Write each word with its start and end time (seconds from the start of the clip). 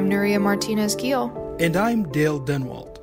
I'm 0.00 0.08
Nuria 0.08 0.40
Martinez 0.40 0.94
Keel. 0.94 1.56
And 1.60 1.76
I'm 1.76 2.10
Dale 2.10 2.40
Denwalt. 2.40 3.00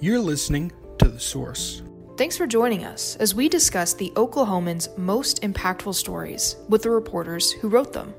You're 0.00 0.18
listening 0.18 0.72
to 0.98 1.06
The 1.06 1.20
Source. 1.20 1.82
Thanks 2.16 2.38
for 2.38 2.46
joining 2.46 2.86
us 2.86 3.16
as 3.16 3.34
we 3.34 3.50
discuss 3.50 3.92
the 3.92 4.10
Oklahoman's 4.16 4.88
most 4.96 5.42
impactful 5.42 5.94
stories 5.94 6.56
with 6.70 6.82
the 6.82 6.90
reporters 6.90 7.52
who 7.52 7.68
wrote 7.68 7.92
them. 7.92 8.14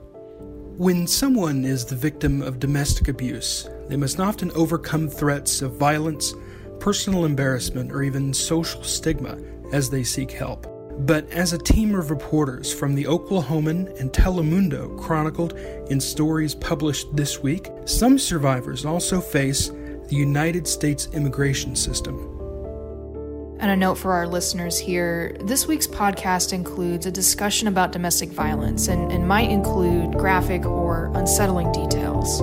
When 0.78 1.08
someone 1.08 1.66
is 1.66 1.86
the 1.86 1.96
victim 1.96 2.44
of 2.44 2.60
domestic 2.60 3.08
abuse, 3.08 3.68
they 3.88 3.98
must 3.98 4.20
often 4.20 4.52
overcome 4.52 5.10
threats 5.10 5.64
of 5.64 5.78
violence, 5.78 6.36
personal 6.80 7.26
embarrassment, 7.26 7.92
or 7.92 8.04
even 8.04 8.32
social 8.32 8.84
stigma 8.84 9.40
as 9.74 9.90
they 9.90 10.04
seek 10.04 10.30
help. 10.30 10.68
But 11.00 11.30
as 11.32 11.54
a 11.54 11.58
team 11.58 11.96
of 11.96 12.10
reporters 12.10 12.74
from 12.74 12.94
the 12.94 13.06
Oklahoman 13.06 13.98
and 14.00 14.12
Telemundo 14.12 15.00
chronicled 15.00 15.54
in 15.90 16.02
stories 16.02 16.54
published 16.54 17.16
this 17.16 17.40
week, 17.40 17.70
some 17.86 18.20
survivors 18.20 18.86
also 18.86 19.22
face 19.22 19.70
the 19.70 20.16
United 20.16 20.68
States 20.68 21.08
immigration 21.14 21.76
system. 21.76 22.18
And 23.60 23.72
a 23.72 23.76
note 23.76 23.96
for 23.96 24.14
our 24.14 24.28
listeners 24.28 24.78
here 24.78 25.36
this 25.42 25.68
week's 25.68 25.88
podcast 25.88 26.52
includes 26.54 27.06
a 27.06 27.12
discussion 27.12 27.68
about 27.68 27.92
domestic 27.92 28.30
violence 28.30 28.88
and, 28.88 29.12
and 29.12 29.28
might 29.28 29.50
include 29.50 30.14
graphic 30.14 30.66
or 30.66 31.12
unsettling 31.16 31.72
details. 31.72 32.42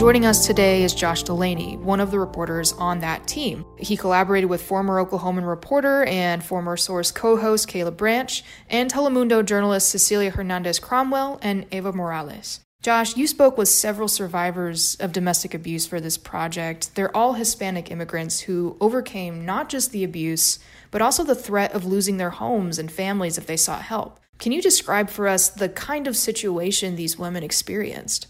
Joining 0.00 0.24
us 0.24 0.46
today 0.46 0.82
is 0.82 0.94
Josh 0.94 1.24
Dulaney, 1.24 1.78
one 1.78 2.00
of 2.00 2.10
the 2.10 2.18
reporters 2.18 2.72
on 2.72 3.00
that 3.00 3.26
team. 3.26 3.66
He 3.76 3.98
collaborated 3.98 4.48
with 4.48 4.62
former 4.62 5.04
Oklahoman 5.04 5.46
reporter 5.46 6.04
and 6.04 6.42
former 6.42 6.78
Source 6.78 7.12
co 7.12 7.36
host 7.36 7.68
Caleb 7.68 7.98
Branch 7.98 8.42
and 8.70 8.90
Telemundo 8.90 9.44
journalist 9.44 9.90
Cecilia 9.90 10.30
Hernandez 10.30 10.78
Cromwell 10.78 11.38
and 11.42 11.66
Eva 11.70 11.92
Morales. 11.92 12.60
Josh, 12.80 13.14
you 13.18 13.26
spoke 13.26 13.58
with 13.58 13.68
several 13.68 14.08
survivors 14.08 14.94
of 15.00 15.12
domestic 15.12 15.52
abuse 15.52 15.86
for 15.86 16.00
this 16.00 16.16
project. 16.16 16.94
They're 16.94 17.14
all 17.14 17.34
Hispanic 17.34 17.90
immigrants 17.90 18.40
who 18.40 18.78
overcame 18.80 19.44
not 19.44 19.68
just 19.68 19.92
the 19.92 20.02
abuse, 20.02 20.58
but 20.90 21.02
also 21.02 21.24
the 21.24 21.34
threat 21.34 21.74
of 21.74 21.84
losing 21.84 22.16
their 22.16 22.30
homes 22.30 22.78
and 22.78 22.90
families 22.90 23.36
if 23.36 23.44
they 23.46 23.58
sought 23.58 23.82
help. 23.82 24.18
Can 24.38 24.52
you 24.52 24.62
describe 24.62 25.10
for 25.10 25.28
us 25.28 25.50
the 25.50 25.68
kind 25.68 26.06
of 26.06 26.16
situation 26.16 26.96
these 26.96 27.18
women 27.18 27.42
experienced? 27.42 28.28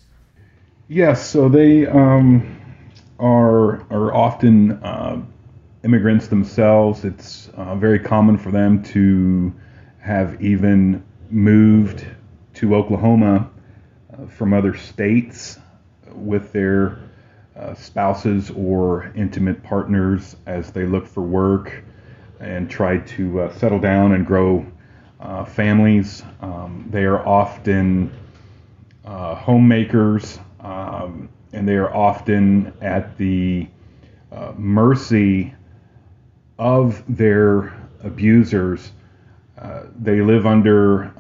Yes, 0.92 1.24
so 1.24 1.48
they 1.48 1.86
um, 1.86 2.58
are 3.20 3.82
are 3.92 4.12
often 4.12 4.72
uh, 4.82 5.22
immigrants 5.84 6.26
themselves. 6.26 7.04
It's 7.04 7.48
uh, 7.50 7.76
very 7.76 8.00
common 8.00 8.36
for 8.36 8.50
them 8.50 8.82
to 8.86 9.54
have 10.00 10.42
even 10.42 11.04
moved 11.30 12.04
to 12.54 12.74
Oklahoma 12.74 13.48
from 14.30 14.52
other 14.52 14.76
states 14.76 15.60
with 16.12 16.50
their 16.50 16.98
uh, 17.54 17.74
spouses 17.74 18.50
or 18.50 19.12
intimate 19.14 19.62
partners 19.62 20.34
as 20.46 20.72
they 20.72 20.86
look 20.86 21.06
for 21.06 21.22
work 21.22 21.84
and 22.40 22.68
try 22.68 22.98
to 22.98 23.42
uh, 23.42 23.52
settle 23.58 23.78
down 23.78 24.10
and 24.10 24.26
grow 24.26 24.66
uh, 25.20 25.44
families. 25.44 26.24
Um, 26.40 26.88
they 26.90 27.04
are 27.04 27.24
often 27.24 28.10
uh, 29.04 29.36
homemakers 29.36 30.40
um, 31.10 31.28
and 31.52 31.68
they 31.68 31.76
are 31.76 31.92
often 31.94 32.72
at 32.80 33.16
the 33.18 33.66
uh, 34.32 34.52
mercy 34.56 35.54
of 36.58 37.02
their 37.08 37.74
abusers. 38.02 38.92
Uh, 39.58 39.84
they 40.00 40.20
live 40.20 40.46
under 40.46 41.12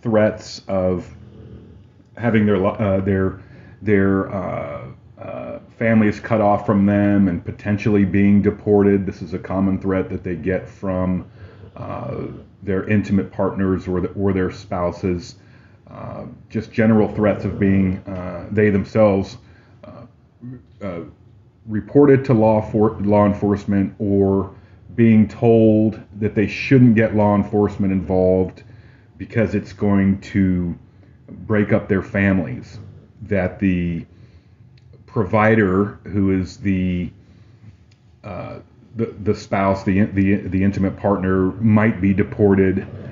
threats 0.00 0.60
of 0.68 1.08
having 2.16 2.46
their 2.46 2.64
uh, 2.64 3.00
their 3.00 3.40
their 3.82 4.32
uh, 4.32 4.86
uh, 5.18 5.58
families 5.78 6.20
cut 6.20 6.40
off 6.40 6.66
from 6.66 6.86
them 6.86 7.28
and 7.28 7.44
potentially 7.44 8.04
being 8.04 8.42
deported. 8.42 9.06
This 9.06 9.22
is 9.22 9.34
a 9.34 9.38
common 9.38 9.78
threat 9.80 10.08
that 10.10 10.22
they 10.22 10.36
get 10.36 10.68
from 10.68 11.26
uh, 11.76 12.26
their 12.62 12.88
intimate 12.88 13.30
partners 13.32 13.86
or, 13.86 14.00
the, 14.00 14.08
or 14.08 14.32
their 14.32 14.50
spouses. 14.50 15.36
Uh, 15.90 16.24
just 16.48 16.72
general 16.72 17.12
threats 17.14 17.44
of 17.44 17.58
being 17.58 17.98
uh, 18.06 18.48
they 18.50 18.70
themselves 18.70 19.38
reported 21.66 22.24
to 22.26 22.34
law 22.34 22.60
for 22.60 22.90
law 23.00 23.26
enforcement 23.26 23.94
or 23.98 24.54
being 24.94 25.26
told 25.26 26.00
that 26.18 26.34
they 26.34 26.46
shouldn't 26.46 26.94
get 26.94 27.16
law 27.16 27.34
enforcement 27.34 27.92
involved 27.92 28.62
because 29.16 29.54
it's 29.54 29.72
going 29.72 30.20
to 30.20 30.76
break 31.28 31.72
up 31.72 31.88
their 31.88 32.02
families, 32.02 32.78
that 33.22 33.58
the 33.58 34.04
provider, 35.06 35.98
who 36.04 36.38
is 36.38 36.58
the 36.58 37.10
uh, 38.22 38.58
the, 38.96 39.06
the 39.24 39.34
spouse, 39.34 39.82
the, 39.84 40.02
the 40.02 40.36
the 40.36 40.62
intimate 40.62 40.96
partner, 40.96 41.50
might 41.52 42.00
be 42.00 42.12
deported 42.14 42.80
uh, 42.80 43.03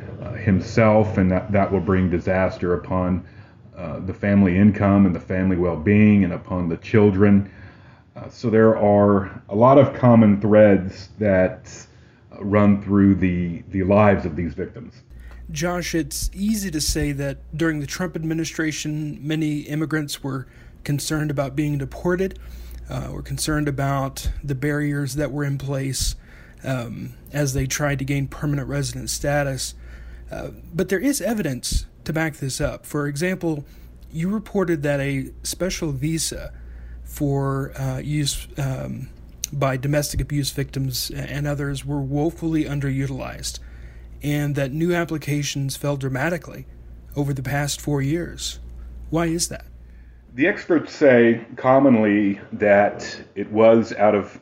himself, 0.43 1.19
and 1.19 1.31
that 1.31 1.51
that 1.53 1.71
will 1.73 1.81
bring 1.81 2.11
disaster 2.11 2.75
upon 2.75 3.25
uh, 3.77 4.01
the 4.01 4.15
family 4.15 4.57
income 4.57 5.07
and 5.07 5.15
the 5.15 5.21
family 5.21 5.57
well-being, 5.57 6.25
and 6.25 6.33
upon 6.33 6.69
the 6.69 6.77
children. 6.79 7.51
Uh, 8.15 8.29
so 8.29 8.51
there 8.51 8.77
are 8.77 9.43
a 9.49 9.55
lot 9.55 9.79
of 9.79 9.95
common 9.95 10.41
threads 10.41 11.09
that 11.19 11.71
run 12.39 12.83
through 12.83 13.15
the 13.15 13.63
the 13.71 13.83
lives 13.83 14.27
of 14.27 14.37
these 14.37 14.55
victims. 14.55 15.03
Josh, 15.51 15.95
it's 15.95 16.31
easy 16.33 16.71
to 16.71 16.81
say 16.81 17.13
that 17.13 17.39
during 17.57 17.81
the 17.81 17.87
Trump 17.87 18.17
administration, 18.17 19.19
many 19.21 19.61
immigrants 19.61 20.23
were 20.23 20.47
concerned 20.83 21.31
about 21.31 21.55
being 21.55 21.79
deported, 21.79 22.39
uh, 22.89 23.09
were 23.13 23.23
concerned 23.23 23.69
about 23.69 24.31
the 24.43 24.55
barriers 24.55 25.15
that 25.15 25.31
were 25.31 25.45
in 25.45 25.59
place 25.59 26.15
um, 26.65 27.15
as 27.33 27.55
they 27.55 27.67
tried 27.67 27.99
to 27.99 28.05
gain 28.05 28.29
permanent 28.29 28.69
resident 28.69 29.11
status. 29.11 29.75
Uh, 30.33 30.51
but 30.73 30.89
there 30.89 30.99
is 30.99 31.21
evidence 31.21 31.87
to 32.05 32.13
back 32.13 32.37
this 32.37 32.61
up. 32.61 32.87
For 32.87 33.07
example, 33.07 33.65
you 34.11 34.31
reported 34.31 34.83
that 34.83 34.99
a 34.99 35.31
special 35.43 35.93
visa 35.93 36.53
for 37.05 37.79
uh, 37.79 37.99
use 37.99 38.49
um, 38.57 39.11
by 39.53 39.77
domestic 39.77 40.21
abuse 40.21 40.51
victims 40.51 41.11
and 41.11 41.47
others 41.47 41.85
were 41.85 42.01
woefully 42.01 42.65
underutilized 42.65 43.59
and 44.23 44.55
that 44.55 44.73
new 44.73 44.95
applications 44.95 45.77
fell 45.77 45.97
dramatically 45.97 46.65
over 47.15 47.35
the 47.35 47.43
past 47.43 47.81
four 47.81 48.01
years. 48.01 48.61
Why 49.11 49.27
is 49.27 49.49
that? 49.49 49.67
The 50.35 50.47
experts 50.47 50.95
say 50.95 51.45
commonly 51.57 52.41
that 52.53 53.23
it 53.35 53.51
was 53.51 53.93
out 53.93 54.15
of 54.15 54.41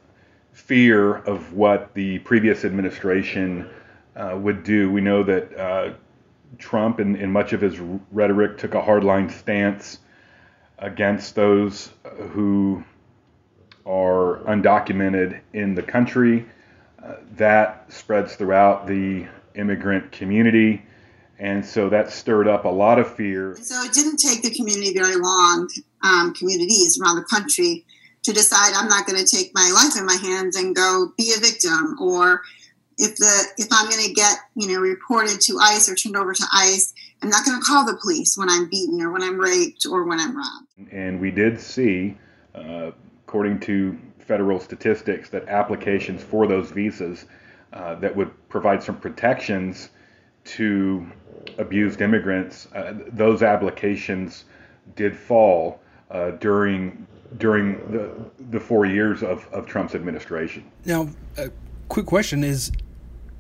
fear 0.53 1.17
of 1.17 1.53
what 1.53 1.93
the 1.95 2.21
previous 2.21 2.65
administration 2.65 3.69
uh, 4.17 4.37
would 4.37 4.65
do. 4.65 4.91
We 4.91 5.01
know 5.01 5.23
that 5.23 5.59
uh, 5.59 5.93
Trump, 6.59 7.01
in, 7.01 7.17
in 7.17 7.31
much 7.31 7.53
of 7.53 7.61
his 7.61 7.79
rhetoric, 8.11 8.59
took 8.59 8.75
a 8.75 8.81
hardline 8.81 9.31
stance 9.31 9.99
against 10.79 11.35
those 11.35 11.91
who 12.31 12.83
are 13.87 14.39
undocumented 14.47 15.41
in 15.53 15.75
the 15.75 15.83
country. 15.83 16.47
Uh, 17.03 17.15
that 17.37 17.91
spreads 17.93 18.37
throughout 18.37 18.87
the 18.87 19.27
immigrant 19.55 20.13
community. 20.13 20.83
And 21.39 21.65
so 21.65 21.89
that 21.89 22.13
stirred 22.13 22.47
up 22.47 22.67
a 22.67 22.69
lot 22.69 22.99
of 22.99 23.15
fear. 23.15 23.57
So 23.61 23.83
it 23.83 23.93
didn't 23.93 24.19
take 24.19 24.43
the 24.43 24.51
community 24.51 24.93
very 24.93 25.17
long, 25.17 25.71
um, 26.03 26.35
communities 26.35 27.01
around 27.01 27.17
the 27.17 27.25
country, 27.25 27.87
to 28.23 28.33
decide 28.33 28.75
I'm 28.75 28.89
not 28.89 29.07
going 29.07 29.25
to 29.25 29.25
take 29.25 29.53
my 29.55 29.71
life 29.75 29.99
in 29.99 30.05
my 30.05 30.17
hands 30.17 30.57
and 30.57 30.77
go 30.77 31.13
be 31.17 31.33
a 31.35 31.41
victim. 31.41 31.97
Or 31.99 32.43
if 33.01 33.17
the 33.17 33.47
if 33.57 33.69
I'm 33.71 33.89
going 33.89 34.05
to 34.05 34.13
get 34.13 34.39
you 34.55 34.69
know 34.69 34.81
reported 34.81 35.41
to 35.43 35.59
ICE 35.59 35.89
or 35.89 35.95
turned 35.95 36.17
over 36.17 36.35
to 36.35 36.45
ICE, 36.53 36.93
I'm 37.23 37.31
not 37.31 37.45
going 37.45 37.59
to 37.59 37.65
call 37.65 37.85
the 37.85 37.97
police 37.97 38.37
when 38.37 38.49
I'm 38.49 38.69
beaten 38.69 39.01
or 39.01 39.11
when 39.11 39.23
I'm 39.23 39.39
raped 39.39 39.87
or 39.87 40.05
when 40.05 40.21
I'm 40.21 40.37
robbed. 40.37 40.93
And 40.93 41.21
we 41.21 41.31
did 41.31 41.59
see, 41.59 42.17
uh, 42.55 42.91
according 43.27 43.61
to 43.61 43.99
federal 44.19 44.61
statistics, 44.61 45.31
that 45.31 45.49
applications 45.49 46.23
for 46.23 46.47
those 46.47 46.71
visas 46.71 47.25
uh, 47.73 47.95
that 47.97 48.15
would 48.15 48.31
provide 48.49 48.83
some 48.83 48.97
protections 48.97 49.91
to 50.45 51.07
abused 51.59 52.01
immigrants, 52.01 52.69
uh, 52.75 52.95
those 53.13 53.43
applications 53.43 54.45
did 54.97 55.17
fall 55.17 55.81
uh, 56.11 56.33
during 56.33 57.07
during 57.39 57.75
the 57.91 58.11
the 58.51 58.61
four 58.61 58.85
years 58.87 59.23
of, 59.23 59.47
of 59.53 59.67
Trump's 59.67 59.95
administration. 59.95 60.65
Now, 60.85 61.09
a 61.39 61.51
quick 61.89 62.07
question 62.07 62.45
is: 62.45 62.73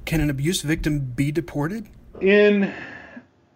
Can 0.04 0.20
an 0.20 0.30
abuse 0.30 0.62
victim 0.62 1.00
be 1.00 1.30
deported? 1.30 1.88
In 2.20 2.72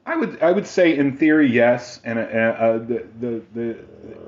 I 0.06 0.16
would 0.16 0.42
I 0.42 0.52
would 0.52 0.66
say 0.66 0.96
in 0.96 1.16
theory 1.16 1.50
yes, 1.50 2.00
and 2.04 2.18
uh, 2.18 2.22
uh, 2.22 2.78
the, 2.78 3.06
the 3.20 3.42
the 3.54 3.78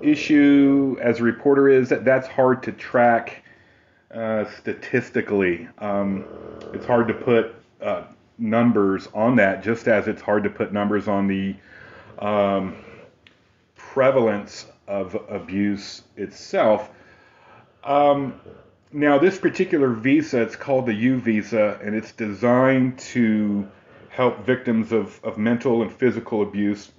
issue 0.03 0.97
as 1.01 1.21
a 1.21 1.23
reporter 1.23 1.69
is 1.69 1.91
that 1.91 2.05
that's 2.05 2.27
hard 2.27 2.63
to 2.63 2.73
track 2.73 3.43
uh, 4.15 4.45
statistically. 4.59 5.69
Um, 5.79 6.25
it's 6.73 6.87
hard 6.87 7.09
to 7.09 7.15
put 7.15 7.55
uh, 7.83 8.05
numbers 8.39 9.09
on 9.13 9.37
that, 9.37 9.63
just 9.63 9.87
as 9.87 10.09
it's 10.09 10.23
hard 10.23 10.45
to 10.45 10.51
put 10.51 10.73
numbers 10.73 11.09
on 11.09 11.27
the 11.27 11.55
um, 12.19 12.77
prevalence 13.77 14.67
of 14.89 15.15
abuse 15.29 16.03
itself. 16.17 16.89
Um, 17.85 18.41
now, 18.97 19.19
this 19.19 19.37
particular 19.37 19.91
visa, 19.91 20.41
it's 20.41 20.57
called 20.57 20.87
the 20.87 20.95
U 20.95 21.21
visa, 21.21 21.79
and 21.83 21.95
it's 21.95 22.13
designed 22.13 22.99
to 22.99 23.69
help 24.09 24.47
victims 24.47 24.91
of, 24.91 25.21
of 25.23 25.37
mental 25.37 25.83
and 25.83 25.93
physical 25.93 26.41
abuse 26.41 26.91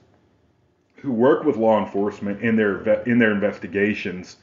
who 0.97 1.11
work 1.11 1.43
with 1.43 1.57
law 1.57 1.83
enforcement 1.83 2.41
in 2.41 2.55
their 2.55 3.01
in 3.09 3.17
their 3.17 3.31
investigations 3.31 4.37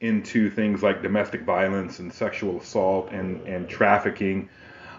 into 0.00 0.48
things 0.48 0.80
like 0.84 1.02
domestic 1.02 1.42
violence 1.42 1.98
and 1.98 2.12
sexual 2.12 2.60
assault 2.60 3.10
and, 3.10 3.44
and 3.48 3.68
trafficking 3.68 4.48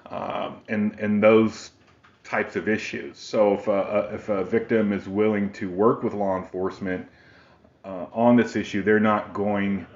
um, 0.08 0.58
and 0.68 1.00
and 1.00 1.24
those 1.24 1.72
types 2.26 2.58
of 2.58 2.68
issues. 2.68 3.18
So 3.18 3.54
if 3.54 3.70
a, 3.70 4.10
if 4.14 4.28
a 4.28 4.44
victim 4.44 4.92
is 4.92 5.08
willing 5.08 5.54
to 5.54 5.70
work 5.70 6.04
with 6.04 6.14
law 6.14 6.38
enforcement 6.38 7.08
uh, 7.86 8.08
on 8.12 8.36
this 8.36 8.58
issue, 8.58 8.84
they're 8.84 9.00
not 9.00 9.34
going 9.34 9.88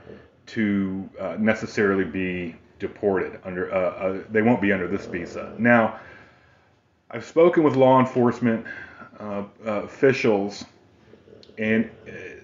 to 0.47 1.09
uh, 1.19 1.35
necessarily 1.39 2.03
be 2.03 2.55
deported 2.79 3.39
under. 3.43 3.73
Uh, 3.73 3.77
uh 3.77 4.23
they 4.29 4.41
won't 4.41 4.61
be 4.61 4.71
under 4.71 4.87
this 4.87 5.05
visa. 5.05 5.53
Now, 5.57 5.99
I've 7.11 7.25
spoken 7.25 7.63
with 7.63 7.75
law 7.75 7.99
enforcement 7.99 8.65
uh, 9.19 9.43
uh, 9.65 9.71
officials, 9.83 10.65
and 11.57 11.89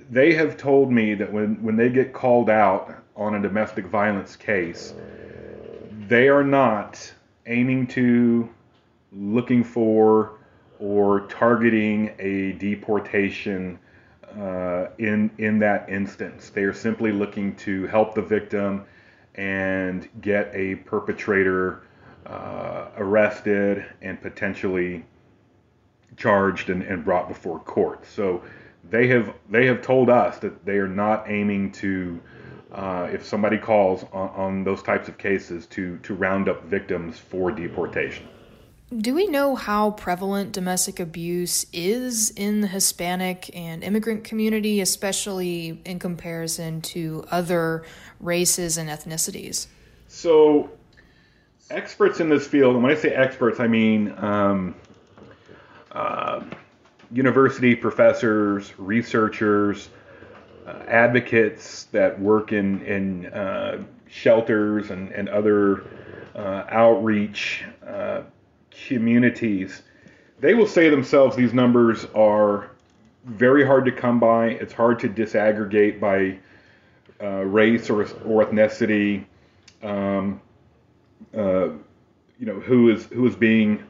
they 0.10 0.34
have 0.34 0.58
told 0.58 0.92
me 0.92 1.16
that 1.16 1.32
when 1.32 1.62
when 1.64 1.76
they 1.76 1.90
get 1.90 2.14
called 2.14 2.50
out 2.50 2.94
on 3.16 3.36
a 3.36 3.42
domestic 3.42 3.86
violence 3.86 4.36
case, 4.36 4.94
they 6.08 6.30
are 6.30 6.44
not 6.44 7.14
aiming 7.46 7.88
to, 7.88 8.50
looking 9.12 9.64
for, 9.64 10.40
or 10.80 11.22
targeting 11.28 12.14
a 12.20 12.54
deportation 12.54 13.80
uh, 14.38 14.88
in 14.98 15.30
in 15.38 15.60
that 15.60 15.90
instance. 15.90 16.50
They 16.50 16.64
are 16.64 16.74
simply 16.74 17.12
looking 17.12 17.56
to 17.58 17.88
help 17.88 18.16
the 18.16 18.22
victim 18.22 18.86
and 19.36 20.08
get 20.22 20.52
a 20.54 20.76
perpetrator 20.76 21.84
uh, 22.26 22.88
arrested 22.98 23.86
and 24.02 24.22
potentially 24.22 25.06
charged 26.16 26.70
and, 26.70 26.84
and 26.84 27.04
brought 27.04 27.28
before 27.28 27.60
court. 27.60 28.06
So 28.06 28.44
they 28.90 29.08
have 29.08 29.34
they 29.50 29.66
have 29.66 29.82
told 29.82 30.10
us 30.10 30.38
that 30.40 30.66
they 30.66 30.78
are 30.78 30.88
not 30.88 31.30
aiming 31.30 31.72
to 31.74 32.22
uh, 32.72 33.08
if 33.12 33.24
somebody 33.26 33.58
calls 33.58 34.04
on, 34.12 34.30
on, 34.30 34.64
those 34.64 34.82
types 34.82 35.08
of 35.08 35.18
cases 35.18 35.68
to 35.68 35.98
to 36.00 36.16
round 36.16 36.50
up 36.50 36.64
victims 36.66 37.20
for 37.20 37.52
deportation. 37.52 38.28
Do 38.98 39.16
we 39.16 39.28
know 39.28 39.56
how 39.56 39.92
prevalent 39.92 40.52
domestic 40.52 41.00
abuse 41.00 41.66
is 41.74 42.30
in 42.32 42.62
the 42.62 42.68
Hispanic 42.68 43.50
and 43.56 43.84
immigrant 43.84 44.24
community, 44.24 44.82
especially 44.82 45.82
in 45.86 46.00
comparison 46.00 46.82
to 46.82 47.26
other 47.32 47.86
races 48.20 48.78
and 48.78 48.90
ethnicities? 48.90 49.68
So, 50.10 50.70
experts 51.70 52.20
in 52.20 52.30
this 52.30 52.46
field, 52.46 52.76
and 52.76 52.84
when 52.84 52.92
I 52.92 52.96
say 52.96 53.10
experts, 53.10 53.60
I 53.60 53.68
mean 53.68 54.14
um, 54.18 54.76
uh, 55.92 56.44
university 57.12 57.76
professors, 57.76 58.78
researchers, 58.78 59.90
uh, 60.68 60.84
advocates 60.88 61.86
that 61.86 62.20
work 62.20 62.52
in, 62.52 62.82
in 62.86 63.26
uh, 63.28 63.84
shelters 64.08 64.92
and, 64.92 65.12
and 65.12 65.30
other 65.30 65.84
uh, 66.36 66.66
outreach 66.70 67.64
uh, 67.88 68.22
communities, 68.88 69.84
they 70.40 70.54
will 70.54 70.68
say 70.68 70.90
themselves 70.90 71.36
these 71.36 71.54
numbers 71.54 72.06
are 72.16 72.72
very 73.26 73.66
hard 73.66 73.86
to 73.86 73.92
come 73.92 74.20
by. 74.20 74.48
It's 74.48 74.74
hard 74.74 75.00
to 75.00 75.10
disaggregate 75.10 76.00
by 76.00 76.40
uh, 77.22 77.44
race 77.46 77.90
or, 77.90 78.02
or 78.26 78.46
ethnicity. 78.46 79.26
Um, 79.82 80.42
uh, 81.36 81.70
you 82.40 82.46
know 82.46 82.60
who 82.60 82.90
is 82.90 83.06
who 83.06 83.26
is 83.28 83.36
being 83.36 83.84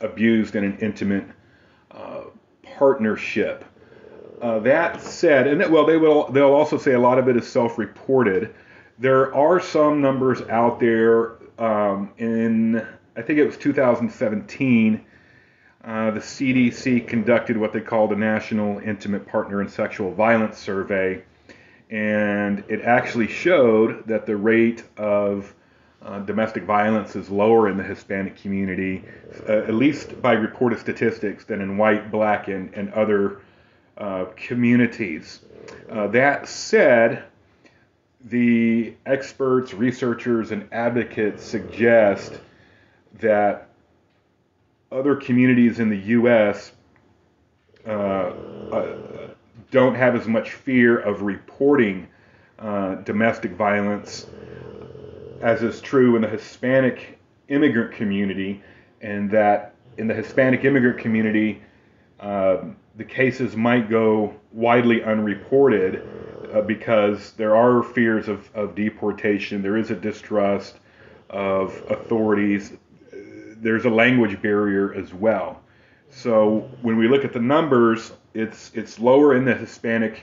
abused 0.00 0.54
in 0.54 0.64
an 0.64 0.78
intimate 0.80 1.24
partnership. 2.74 3.64
Uh, 4.42 4.58
that 4.58 5.00
said, 5.00 5.46
and 5.46 5.60
that, 5.60 5.70
well, 5.70 5.86
they 5.86 5.96
will 5.96 6.30
they'll 6.30 6.52
also 6.52 6.76
say 6.76 6.92
a 6.92 6.98
lot 6.98 7.18
of 7.18 7.28
it 7.28 7.36
is 7.36 7.46
self-reported. 7.46 8.54
There 8.98 9.34
are 9.34 9.60
some 9.60 10.00
numbers 10.00 10.42
out 10.42 10.80
there. 10.80 11.36
Um, 11.58 12.12
in 12.18 12.86
I 13.16 13.22
think 13.22 13.38
it 13.38 13.46
was 13.46 13.56
2017, 13.56 15.04
uh, 15.84 16.10
the 16.10 16.20
CDC 16.20 17.06
conducted 17.06 17.56
what 17.56 17.72
they 17.72 17.80
called 17.80 18.12
a 18.12 18.16
National 18.16 18.78
Intimate 18.80 19.26
Partner 19.26 19.60
and 19.60 19.70
Sexual 19.70 20.12
Violence 20.14 20.58
Survey, 20.58 21.22
and 21.90 22.64
it 22.68 22.80
actually 22.82 23.28
showed 23.28 24.06
that 24.08 24.26
the 24.26 24.36
rate 24.36 24.82
of 24.96 25.54
uh, 26.02 26.18
domestic 26.20 26.64
violence 26.64 27.16
is 27.16 27.30
lower 27.30 27.68
in 27.68 27.76
the 27.76 27.82
Hispanic 27.82 28.36
community, 28.36 29.04
uh, 29.48 29.52
at 29.52 29.74
least 29.74 30.20
by 30.20 30.32
reported 30.32 30.78
statistics, 30.78 31.44
than 31.44 31.60
in 31.60 31.78
white, 31.78 32.10
black, 32.10 32.48
and, 32.48 32.72
and 32.74 32.92
other 32.92 33.42
uh, 33.96 34.26
communities. 34.36 35.40
Uh, 35.88 36.08
that 36.08 36.48
said, 36.48 37.24
the 38.24 38.94
experts, 39.06 39.74
researchers, 39.74 40.50
and 40.50 40.68
advocates 40.72 41.44
suggest 41.44 42.40
that 43.20 43.68
other 44.90 45.16
communities 45.16 45.78
in 45.78 45.90
the 45.90 45.98
U.S. 45.98 46.72
Uh, 47.86 47.90
uh, 47.90 48.96
don't 49.70 49.94
have 49.94 50.14
as 50.14 50.26
much 50.26 50.52
fear 50.52 50.98
of 50.98 51.22
reporting 51.22 52.08
domestic 53.04 53.52
violence 53.52 54.26
as 55.44 55.62
is 55.62 55.80
true 55.82 56.16
in 56.16 56.22
the 56.22 56.28
Hispanic 56.28 57.18
immigrant 57.48 57.92
community, 57.92 58.62
and 59.02 59.30
that 59.30 59.74
in 59.98 60.06
the 60.08 60.14
Hispanic 60.14 60.64
immigrant 60.64 60.98
community, 60.98 61.62
uh, 62.18 62.58
the 62.96 63.04
cases 63.04 63.54
might 63.54 63.90
go 63.90 64.34
widely 64.52 65.04
unreported 65.04 66.02
uh, 66.54 66.60
because 66.60 67.32
there 67.32 67.56
are 67.56 67.82
fears 67.82 68.28
of, 68.28 68.48
of 68.54 68.74
deportation, 68.74 69.60
there 69.60 69.76
is 69.76 69.90
a 69.90 69.96
distrust 69.96 70.78
of 71.30 71.82
authorities, 71.90 72.74
there's 73.56 73.84
a 73.86 73.90
language 73.90 74.40
barrier 74.40 74.94
as 74.94 75.12
well. 75.12 75.60
So 76.10 76.70
when 76.82 76.96
we 76.96 77.08
look 77.08 77.24
at 77.24 77.32
the 77.32 77.40
numbers, 77.40 78.12
it's 78.34 78.70
it's 78.74 79.00
lower 79.00 79.34
in 79.34 79.44
the 79.44 79.54
Hispanic 79.54 80.22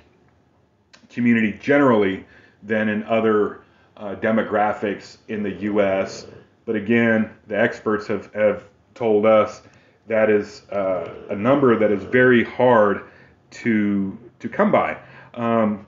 community 1.10 1.58
generally 1.62 2.26
than 2.64 2.88
in 2.88 3.04
other 3.04 3.64
uh, 3.98 4.16
demographics 4.16 5.18
in 5.28 5.44
the 5.44 5.52
U.S. 5.64 6.28
But 6.66 6.76
again, 6.78 7.30
the 7.48 7.60
experts 7.60 8.08
have, 8.08 8.34
have 8.34 8.64
told 8.94 9.26
us 9.26 9.64
that 10.08 10.30
is 10.30 10.62
uh, 10.72 11.14
a 11.30 11.36
number 11.36 11.78
that 11.78 11.92
is 11.92 12.04
very 12.04 12.44
hard 12.44 13.04
to 13.52 14.18
to 14.40 14.48
come 14.48 14.72
by. 14.72 14.98
Um, 15.34 15.86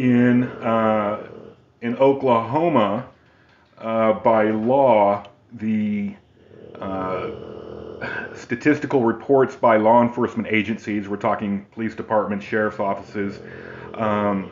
in 0.00 0.44
uh, 0.44 1.28
in 1.82 1.94
Oklahoma, 1.98 3.06
uh, 3.76 4.14
by 4.14 4.50
law, 4.50 5.26
the 5.52 6.14
uh, 6.76 7.30
statistical 8.34 9.02
reports 9.02 9.56
by 9.56 9.76
law 9.76 10.02
enforcement 10.02 10.48
agencies, 10.50 11.06
we're 11.06 11.16
talking 11.16 11.66
police 11.72 11.94
departments, 11.94 12.46
sheriff's 12.46 12.80
offices, 12.80 13.40
um, 13.94 14.50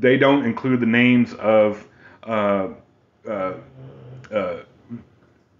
they 0.00 0.16
don't 0.16 0.44
include 0.44 0.80
the 0.80 0.86
names 0.86 1.34
of 1.34 1.86
uh, 2.24 2.68
uh, 3.28 3.52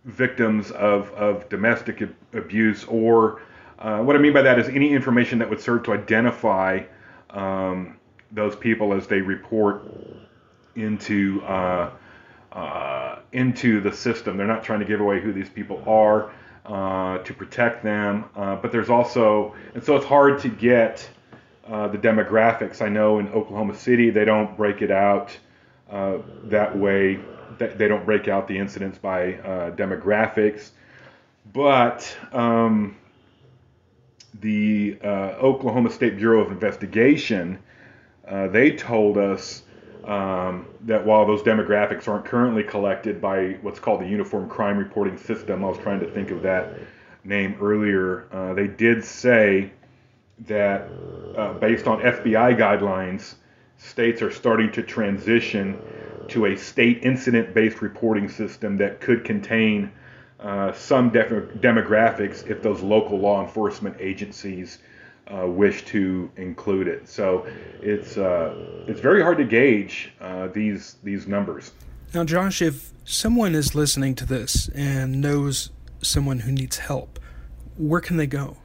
victims 0.04 0.72
of, 0.72 1.10
of 1.12 1.48
domestic 1.48 2.02
abuse, 2.32 2.84
or 2.84 3.42
uh, 3.78 4.00
what 4.00 4.16
I 4.16 4.18
mean 4.18 4.32
by 4.32 4.42
that 4.42 4.58
is 4.58 4.68
any 4.68 4.92
information 4.92 5.38
that 5.38 5.48
would 5.48 5.60
serve 5.60 5.84
to 5.84 5.92
identify 5.92 6.82
um, 7.30 7.96
those 8.34 8.56
people 8.56 8.92
as 8.92 9.06
they 9.06 9.20
report 9.20 9.84
into 10.74 11.42
uh, 11.44 11.90
uh, 12.52 13.18
into 13.32 13.80
the 13.80 13.92
system. 13.92 14.36
They're 14.36 14.46
not 14.46 14.62
trying 14.62 14.80
to 14.80 14.86
give 14.86 15.00
away 15.00 15.20
who 15.20 15.32
these 15.32 15.48
people 15.48 15.82
are 15.86 16.30
to 17.24 17.34
protect 17.34 17.82
them, 17.82 18.24
but 18.34 18.70
there's 18.72 18.90
also, 18.90 19.54
and 19.74 19.82
so 19.82 19.96
it's 19.96 20.06
hard 20.06 20.40
to 20.40 20.48
get 20.48 21.08
uh, 21.66 21.88
the 21.88 21.98
demographics. 21.98 22.82
I 22.82 22.88
know 22.90 23.18
in 23.18 23.28
Oklahoma 23.28 23.74
City 23.74 24.10
they 24.10 24.24
don't 24.24 24.54
break 24.56 24.82
it 24.82 24.90
out 24.90 25.36
uh, 25.90 26.18
that 26.44 26.76
way. 26.76 27.18
They 27.58 27.88
don't 27.88 28.04
break 28.04 28.28
out 28.28 28.48
the 28.48 28.58
incidents 28.58 28.98
by 28.98 29.34
uh, 29.34 29.70
demographics, 29.70 30.70
but 31.52 32.16
um, 32.32 32.96
the 34.40 34.98
uh, 35.02 35.36
Oklahoma 35.40 35.90
State 35.90 36.16
Bureau 36.16 36.40
of 36.40 36.50
Investigation 36.50 37.58
uh, 38.28 38.48
they 38.48 38.72
told 38.72 39.18
us 39.18 39.62
um, 40.04 40.66
that 40.82 41.04
while 41.04 41.26
those 41.26 41.42
demographics 41.42 42.08
aren't 42.08 42.24
currently 42.24 42.62
collected 42.62 43.20
by 43.20 43.56
what's 43.62 43.80
called 43.80 44.00
the 44.00 44.06
Uniform 44.06 44.48
Crime 44.48 44.76
Reporting 44.76 45.16
System, 45.16 45.64
I 45.64 45.68
was 45.68 45.78
trying 45.78 46.00
to 46.00 46.10
think 46.10 46.30
of 46.30 46.42
that 46.42 46.74
name 47.24 47.56
earlier, 47.60 48.26
uh, 48.32 48.54
they 48.54 48.66
did 48.66 49.02
say 49.02 49.70
that 50.46 50.88
uh, 51.36 51.54
based 51.54 51.86
on 51.86 52.00
FBI 52.00 52.58
guidelines, 52.58 53.34
states 53.78 54.22
are 54.22 54.30
starting 54.30 54.70
to 54.72 54.82
transition 54.82 55.80
to 56.28 56.46
a 56.46 56.56
state 56.56 57.00
incident 57.02 57.54
based 57.54 57.82
reporting 57.82 58.28
system 58.28 58.76
that 58.78 59.00
could 59.00 59.24
contain 59.24 59.90
uh, 60.40 60.72
some 60.72 61.10
def- 61.10 61.30
demographics 61.60 62.48
if 62.48 62.62
those 62.62 62.82
local 62.82 63.18
law 63.18 63.42
enforcement 63.42 63.96
agencies 64.00 64.78
uh, 65.32 65.46
wish 65.46 65.84
to 65.86 66.30
include 66.36 66.88
it. 66.88 67.08
So 67.08 67.46
it's 67.80 68.16
uh, 68.16 68.54
it's 68.86 69.00
very 69.00 69.22
hard 69.22 69.38
to 69.38 69.44
gauge 69.44 70.12
uh, 70.20 70.48
these 70.48 70.96
these 71.02 71.26
numbers. 71.26 71.72
Now, 72.14 72.24
Josh, 72.24 72.62
if 72.62 72.92
someone 73.04 73.54
is 73.54 73.74
listening 73.74 74.14
to 74.16 74.26
this 74.26 74.68
and 74.74 75.20
knows 75.20 75.70
someone 76.00 76.40
who 76.40 76.52
needs 76.52 76.78
help, 76.78 77.18
where 77.76 78.00
can 78.00 78.16
they 78.16 78.26
go? 78.26 78.56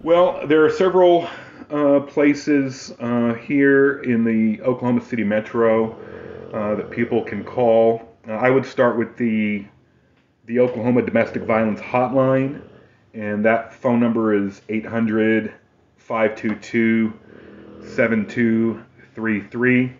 Well, 0.00 0.46
there 0.46 0.64
are 0.64 0.70
several 0.70 1.28
uh, 1.70 2.00
places 2.00 2.92
uh, 3.00 3.34
here 3.34 4.02
in 4.02 4.24
the 4.24 4.62
Oklahoma 4.62 5.02
City 5.02 5.24
metro 5.24 5.92
uh, 6.52 6.76
that 6.76 6.90
people 6.90 7.22
can 7.22 7.44
call. 7.44 8.16
Uh, 8.28 8.32
I 8.32 8.50
would 8.50 8.64
start 8.66 8.96
with 8.96 9.16
the 9.16 9.64
the 10.46 10.60
Oklahoma 10.60 11.00
Domestic 11.00 11.42
Violence 11.44 11.80
Hotline, 11.80 12.60
and 13.14 13.44
that 13.46 13.72
phone 13.72 13.98
number 13.98 14.34
is 14.34 14.60
800 14.68 15.54
522 16.04 17.12
7233. 17.82 19.92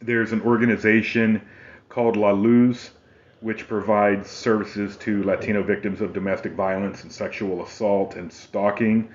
There's 0.00 0.30
an 0.30 0.40
organization 0.42 1.42
called 1.88 2.16
La 2.16 2.30
Luz, 2.30 2.92
which 3.40 3.66
provides 3.66 4.30
services 4.30 4.96
to 4.98 5.24
Latino 5.24 5.64
victims 5.64 6.00
of 6.00 6.12
domestic 6.12 6.52
violence 6.52 7.02
and 7.02 7.10
sexual 7.10 7.64
assault 7.64 8.14
and 8.14 8.32
stalking. 8.32 9.10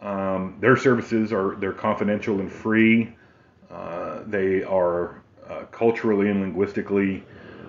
Um, 0.00 0.56
their 0.58 0.76
services 0.76 1.32
are 1.32 1.54
they're 1.60 1.72
confidential 1.72 2.40
and 2.40 2.50
free. 2.50 3.14
Uh, 3.70 4.22
they 4.26 4.64
are 4.64 5.22
uh, 5.48 5.66
culturally 5.70 6.30
and 6.30 6.40
linguistically 6.40 7.22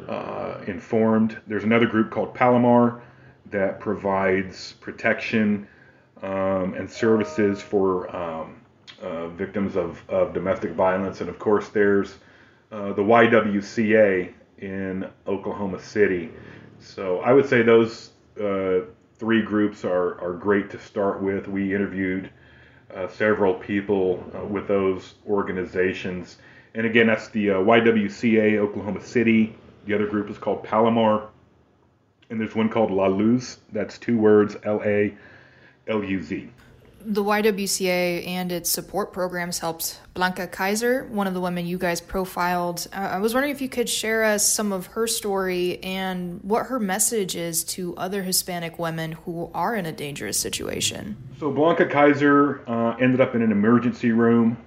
uh, 0.10 0.58
informed. 0.66 1.40
There's 1.46 1.66
another 1.66 1.86
group 1.86 2.10
called 2.10 2.34
Palomar 2.34 3.04
that 3.52 3.80
provides 3.80 4.74
protection 4.82 5.68
um, 6.24 6.74
and 6.74 6.90
services 6.90 7.62
for 7.62 8.14
um, 8.16 8.62
uh, 9.02 9.28
victims 9.28 9.76
of, 9.76 10.02
of 10.10 10.34
domestic 10.34 10.72
violence. 10.72 11.22
And 11.22 11.30
of 11.30 11.38
course, 11.38 11.68
there's 11.70 12.16
uh, 12.72 12.94
the 12.94 13.02
YWCA 13.02 14.34
in 14.60 15.10
Oklahoma 15.28 15.82
City. 15.82 16.32
So 16.80 17.20
I 17.20 17.34
would 17.34 17.48
say 17.48 17.62
those 17.62 18.12
uh, 18.42 18.80
three 19.20 19.42
groups 19.42 19.84
are, 19.84 20.20
are 20.22 20.34
great 20.34 20.70
to 20.72 20.80
start 20.80 21.22
with. 21.22 21.48
We 21.48 21.76
interviewed 21.76 22.30
uh, 22.96 23.08
several 23.10 23.54
people 23.56 24.24
uh, 24.34 24.46
with 24.46 24.68
those 24.68 25.16
organizations. 25.28 26.38
And 26.74 26.86
again, 26.86 27.08
that's 27.08 27.28
the 27.30 27.52
uh, 27.52 27.56
YWCA 27.56 28.58
Oklahoma 28.58 29.04
City. 29.04 29.56
The 29.86 29.94
other 29.94 30.08
group 30.08 30.30
is 30.30 30.38
called 30.38 30.64
Palomar. 30.64 31.30
And 32.30 32.40
there's 32.40 32.56
one 32.56 32.70
called 32.70 32.92
La 32.92 33.08
Luz. 33.08 33.60
That's 33.74 33.98
two 33.98 34.18
words 34.18 34.56
L 34.64 34.82
A 34.86 35.14
L 35.88 36.04
U 36.04 36.22
Z 36.22 36.50
the 37.06 37.24
YWCA 37.24 38.28
and 38.28 38.52
its 38.52 38.70
support 38.70 39.12
programs 39.12 39.60
helped 39.60 40.00
Blanca 40.14 40.48
Kaiser, 40.48 41.06
one 41.06 41.28
of 41.28 41.34
the 41.34 41.42
women 41.42 41.66
you 41.66 41.78
guys 41.78 42.00
profiled. 42.00 42.88
Uh, 42.94 42.98
I 42.98 43.18
was 43.20 43.34
wondering 43.34 43.54
if 43.54 43.62
you 43.62 43.70
could 43.70 43.90
share 43.90 44.24
us 44.24 44.48
some 44.48 44.72
of 44.72 44.88
her 44.88 45.08
story 45.08 45.84
and 45.84 46.40
what 46.44 46.68
her 46.68 46.80
message 46.80 47.36
is 47.36 47.64
to 47.66 47.96
other 47.98 48.24
Hispanic 48.24 48.80
women 48.80 49.14
who 49.14 49.50
are 49.54 49.76
in 49.76 49.86
a 49.86 49.92
dangerous 49.92 50.40
situation. 50.40 51.18
So, 51.40 51.52
Blanca 51.52 51.86
Kaiser 51.86 52.68
uh, 52.70 52.96
ended 53.00 53.22
up 53.22 53.36
in 53.36 53.42
an 53.42 53.52
emergency 53.52 54.12
room 54.12 54.58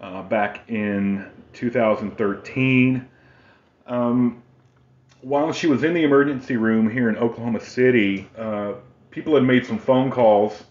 uh, 0.00 0.22
back 0.22 0.68
in 0.68 1.26
2013. 1.52 3.06
Um, 3.86 4.42
while 5.20 5.52
she 5.52 5.66
was 5.66 5.82
in 5.82 5.94
the 5.94 6.04
emergency 6.04 6.56
room 6.56 6.88
here 6.88 7.08
in 7.08 7.16
Oklahoma 7.16 7.60
City, 7.60 8.28
uh, 8.36 8.74
people 9.10 9.34
had 9.34 9.44
made 9.44 9.66
some 9.66 9.78
phone 9.78 10.10
calls 10.10 10.64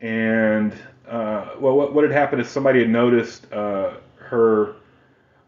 and 0.00 0.74
uh, 1.08 1.50
well, 1.58 1.76
what, 1.76 1.94
what 1.94 2.04
had 2.04 2.12
happened 2.12 2.42
is 2.42 2.48
somebody 2.48 2.80
had 2.80 2.90
noticed 2.90 3.50
uh, 3.52 3.94
her. 4.16 4.76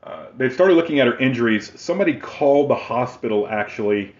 Uh, 0.02 0.26
they 0.36 0.50
started 0.50 0.74
looking 0.74 1.00
at 1.00 1.06
her 1.06 1.18
injuries. 1.18 1.72
Somebody 1.80 2.14
called 2.14 2.68
the 2.68 2.74
hospital 2.74 3.48
actually 3.48 4.14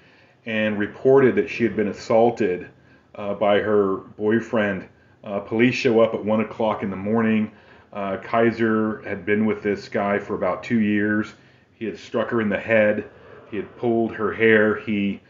and 0.47 0.79
reported 0.79 1.37
that 1.37 1.49
she 1.49 1.63
had 1.63 1.77
been 1.77 1.89
assaulted 1.89 2.69
uh, 3.15 3.35
by 3.35 3.59
her 3.61 3.97
boyfriend. 3.97 4.89
Uh, 5.23 5.41
police 5.41 5.75
show 5.75 6.01
up 6.01 6.15
at 6.15 6.25
one 6.25 6.41
o'clock 6.41 6.83
in 6.83 6.91
the 6.91 6.97
morning. 6.97 7.51
Kaiser 7.93 9.03
had 9.03 9.25
been 9.25 9.47
with 9.47 9.63
this 9.63 9.89
guy 9.89 10.19
for 10.19 10.35
about 10.35 10.65
two 10.65 10.81
years. 10.81 11.35
He 11.75 11.85
had 11.85 11.97
struck 11.97 12.29
her 12.31 12.41
in 12.41 12.49
the 12.49 12.59
head. 12.59 13.09
He 13.51 13.57
had 13.57 13.77
pulled 13.77 14.13
her 14.15 14.33
hair. 14.33 14.81
He 14.81 15.21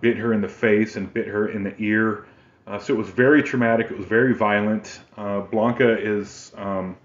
bit 0.00 0.16
her 0.16 0.32
in 0.32 0.40
the 0.40 0.48
face 0.48 0.96
and 0.96 1.12
bit 1.12 1.26
her 1.26 1.48
in 1.48 1.62
the 1.62 1.74
ear. 1.78 2.26
Uh, 2.66 2.78
so 2.78 2.94
it 2.94 2.96
was 2.96 3.08
very 3.08 3.42
traumatic. 3.42 3.90
It 3.90 3.96
was 3.96 4.06
very 4.06 4.34
violent. 4.34 5.00
Uh, 5.16 5.40
Blanca 5.40 5.98
is 5.98 6.52
um, 6.56 6.96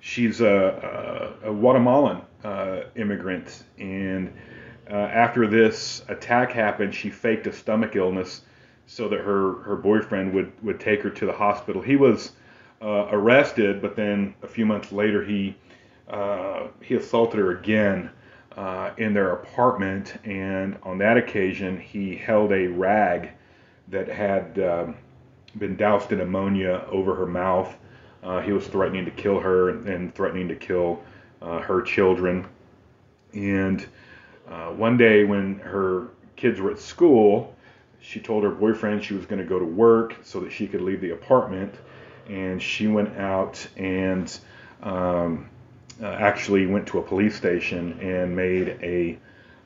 she's 0.00 0.40
a, 0.40 1.36
a, 1.42 1.50
a 1.50 1.54
Guatemalan 1.54 2.22
uh, 2.44 2.80
immigrant, 2.94 3.64
and 3.78 4.32
uh, 4.90 4.94
after 4.94 5.46
this 5.46 6.02
attack 6.08 6.52
happened, 6.52 6.94
she 6.94 7.10
faked 7.10 7.46
a 7.46 7.52
stomach 7.52 7.96
illness 7.96 8.42
so 8.86 9.08
that 9.08 9.20
her 9.20 9.54
her 9.62 9.76
boyfriend 9.76 10.32
would 10.32 10.52
would 10.62 10.80
take 10.80 11.02
her 11.02 11.10
to 11.10 11.26
the 11.26 11.32
hospital. 11.32 11.82
He 11.82 11.96
was 11.96 12.32
uh, 12.80 13.08
arrested, 13.10 13.82
but 13.82 13.96
then 13.96 14.34
a 14.42 14.46
few 14.46 14.64
months 14.64 14.92
later 14.92 15.24
he 15.24 15.56
uh, 16.08 16.68
he 16.80 16.94
assaulted 16.94 17.40
her 17.40 17.50
again. 17.58 18.10
In 18.96 19.12
their 19.12 19.32
apartment, 19.32 20.16
and 20.24 20.78
on 20.82 20.98
that 20.98 21.16
occasion, 21.16 21.78
he 21.78 22.16
held 22.16 22.52
a 22.52 22.66
rag 22.66 23.30
that 23.88 24.08
had 24.08 24.58
uh, 24.58 24.86
been 25.58 25.76
doused 25.76 26.12
in 26.12 26.20
ammonia 26.20 26.86
over 26.90 27.14
her 27.14 27.26
mouth. 27.26 27.74
Uh, 28.22 28.40
he 28.40 28.52
was 28.52 28.66
threatening 28.66 29.04
to 29.04 29.10
kill 29.10 29.38
her 29.38 29.70
and, 29.70 29.88
and 29.88 30.14
threatening 30.14 30.48
to 30.48 30.56
kill 30.56 31.02
uh, 31.42 31.60
her 31.60 31.82
children. 31.82 32.46
And 33.34 33.86
uh, 34.48 34.70
one 34.70 34.96
day, 34.96 35.24
when 35.24 35.58
her 35.58 36.08
kids 36.36 36.60
were 36.60 36.70
at 36.70 36.78
school, 36.78 37.54
she 38.00 38.20
told 38.20 38.44
her 38.44 38.50
boyfriend 38.50 39.02
she 39.02 39.14
was 39.14 39.26
going 39.26 39.40
to 39.40 39.48
go 39.48 39.58
to 39.58 39.64
work 39.64 40.16
so 40.22 40.40
that 40.40 40.52
she 40.52 40.66
could 40.66 40.80
leave 40.80 41.00
the 41.00 41.10
apartment. 41.10 41.74
And 42.28 42.60
she 42.60 42.86
went 42.88 43.16
out 43.16 43.64
and 43.76 44.36
um, 44.82 45.48
uh, 46.02 46.06
actually 46.06 46.66
went 46.66 46.86
to 46.86 46.98
a 46.98 47.02
police 47.02 47.36
station 47.36 47.98
and 48.00 48.34
made 48.34 48.78
a 48.82 49.18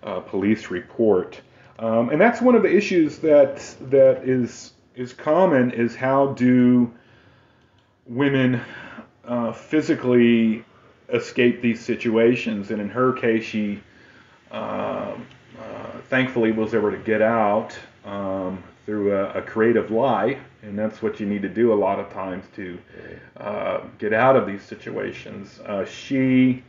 uh, 0.02 0.20
police 0.20 0.70
report 0.70 1.40
um, 1.80 2.10
and 2.10 2.20
that's 2.20 2.42
one 2.42 2.54
of 2.54 2.62
the 2.62 2.74
issues 2.74 3.18
that 3.18 3.56
that 3.90 4.28
is 4.28 4.72
is 4.94 5.14
common 5.14 5.70
is 5.70 5.96
how 5.96 6.28
do 6.34 6.92
women 8.06 8.60
uh, 9.24 9.52
physically 9.52 10.62
escape 11.08 11.62
these 11.62 11.80
situations? 11.80 12.70
And 12.70 12.82
in 12.82 12.90
her 12.90 13.14
case, 13.14 13.44
she 13.44 13.80
uh, 14.50 14.54
uh, 14.54 15.16
thankfully 16.10 16.52
was 16.52 16.74
able 16.74 16.90
to 16.90 16.98
get 16.98 17.22
out 17.22 17.78
um, 18.04 18.62
through 18.84 19.16
a, 19.16 19.38
a, 19.38 19.42
creative 19.42 19.90
lie, 19.90 20.38
and 20.62 20.78
that's 20.78 21.02
what 21.02 21.20
you 21.20 21.26
need 21.26 21.42
to 21.42 21.48
do 21.48 21.72
a 21.72 21.74
lot 21.74 21.98
of 21.98 22.12
times 22.12 22.44
to 22.56 22.78
uh, 23.36 23.80
get 23.98 24.12
out 24.12 24.36
of 24.36 24.46
these 24.46 24.62
situations. 24.62 25.60
Uh, 25.60 25.84
she 25.84 26.62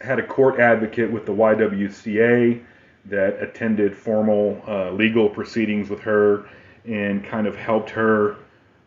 had 0.00 0.18
a 0.18 0.26
court 0.26 0.58
advocate 0.58 1.10
with 1.10 1.26
the 1.26 1.32
YWCA 1.32 2.62
that 3.06 3.42
attended 3.42 3.96
formal 3.96 4.62
uh, 4.66 4.90
legal 4.90 5.28
proceedings 5.28 5.90
with 5.90 6.00
her 6.00 6.48
and 6.86 7.24
kind 7.24 7.46
of 7.46 7.56
helped 7.56 7.90
her 7.90 8.36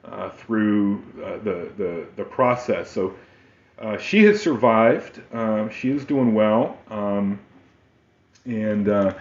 uh, 0.05 0.29
through 0.29 1.03
uh, 1.23 1.37
the, 1.43 1.71
the, 1.77 2.07
the 2.15 2.23
process. 2.23 2.89
So 2.89 3.15
uh, 3.79 3.97
she 3.97 4.23
has 4.23 4.41
survived. 4.41 5.21
Um, 5.33 5.69
she 5.69 5.89
is 5.89 6.05
doing 6.05 6.33
well, 6.33 6.77
um, 6.89 7.39
and 8.45 8.87
uh, 8.89 9.13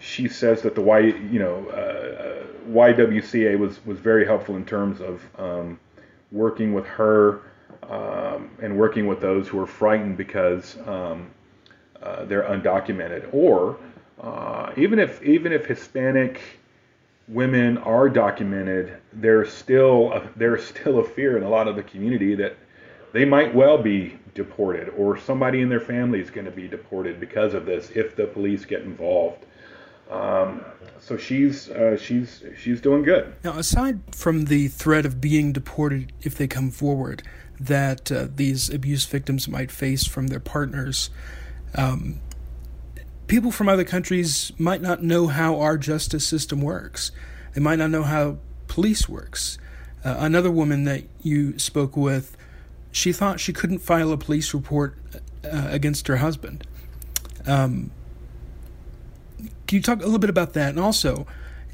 she 0.00 0.28
says 0.28 0.62
that 0.62 0.74
the 0.74 0.80
Y 0.80 1.00
you 1.00 1.38
know 1.38 1.66
uh, 1.68 2.46
YWCA 2.70 3.58
was 3.58 3.84
was 3.86 3.98
very 3.98 4.26
helpful 4.26 4.56
in 4.56 4.64
terms 4.64 5.00
of 5.00 5.22
um, 5.38 5.78
working 6.32 6.74
with 6.74 6.86
her 6.86 7.42
um, 7.82 8.50
and 8.62 8.76
working 8.76 9.06
with 9.06 9.20
those 9.20 9.48
who 9.48 9.60
are 9.60 9.66
frightened 9.66 10.16
because 10.16 10.76
um, 10.86 11.30
they're 12.26 12.44
undocumented 12.44 13.32
or 13.32 13.76
uh, 14.20 14.72
even 14.76 14.98
if 14.98 15.22
even 15.22 15.52
if 15.52 15.66
Hispanic 15.66 16.40
women 17.28 17.78
are 17.78 18.08
documented, 18.08 18.96
there's 19.12 19.52
still 19.52 20.12
a, 20.12 20.28
there's 20.36 20.64
still 20.64 20.98
a 21.00 21.04
fear 21.04 21.36
in 21.36 21.42
a 21.42 21.48
lot 21.48 21.68
of 21.68 21.76
the 21.76 21.82
community 21.82 22.34
that 22.34 22.56
they 23.12 23.24
might 23.24 23.54
well 23.54 23.78
be 23.78 24.16
deported 24.34 24.88
or 24.90 25.18
somebody 25.18 25.60
in 25.60 25.68
their 25.68 25.80
family 25.80 26.20
is 26.20 26.30
going 26.30 26.44
to 26.44 26.50
be 26.50 26.66
deported 26.66 27.20
because 27.20 27.54
of 27.54 27.64
this 27.66 27.90
if 27.94 28.16
the 28.16 28.26
police 28.26 28.64
get 28.64 28.82
involved. 28.82 29.46
Um, 30.10 30.64
so 31.00 31.16
she's 31.16 31.68
uh, 31.70 31.96
she's 31.96 32.42
she's 32.58 32.80
doing 32.80 33.02
good. 33.02 33.34
Now, 33.44 33.58
aside 33.58 34.00
from 34.14 34.46
the 34.46 34.68
threat 34.68 35.04
of 35.04 35.20
being 35.20 35.52
deported 35.52 36.12
if 36.22 36.34
they 36.36 36.46
come 36.46 36.70
forward, 36.70 37.22
that 37.60 38.10
uh, 38.10 38.28
these 38.34 38.70
abuse 38.70 39.04
victims 39.06 39.46
might 39.48 39.70
face 39.70 40.06
from 40.06 40.28
their 40.28 40.40
partners, 40.40 41.10
um, 41.74 42.20
people 43.26 43.50
from 43.50 43.68
other 43.68 43.84
countries 43.84 44.52
might 44.58 44.80
not 44.80 45.02
know 45.02 45.26
how 45.26 45.60
our 45.60 45.76
justice 45.76 46.26
system 46.26 46.60
works. 46.60 47.10
They 47.52 47.60
might 47.60 47.78
not 47.78 47.90
know 47.90 48.02
how 48.02 48.38
police 48.66 49.08
works. 49.08 49.58
Uh, 50.04 50.16
another 50.18 50.50
woman 50.50 50.84
that 50.84 51.04
you 51.22 51.58
spoke 51.58 51.96
with, 51.96 52.36
she 52.92 53.12
thought 53.12 53.40
she 53.40 53.52
couldn't 53.52 53.78
file 53.78 54.12
a 54.12 54.18
police 54.18 54.52
report 54.52 54.96
uh, 55.44 55.68
against 55.70 56.08
her 56.08 56.16
husband. 56.16 56.66
Um, 57.46 57.90
can 59.66 59.76
you 59.76 59.82
talk 59.82 60.00
a 60.00 60.04
little 60.04 60.18
bit 60.18 60.30
about 60.30 60.52
that? 60.54 60.70
And 60.70 60.80
also, 60.80 61.26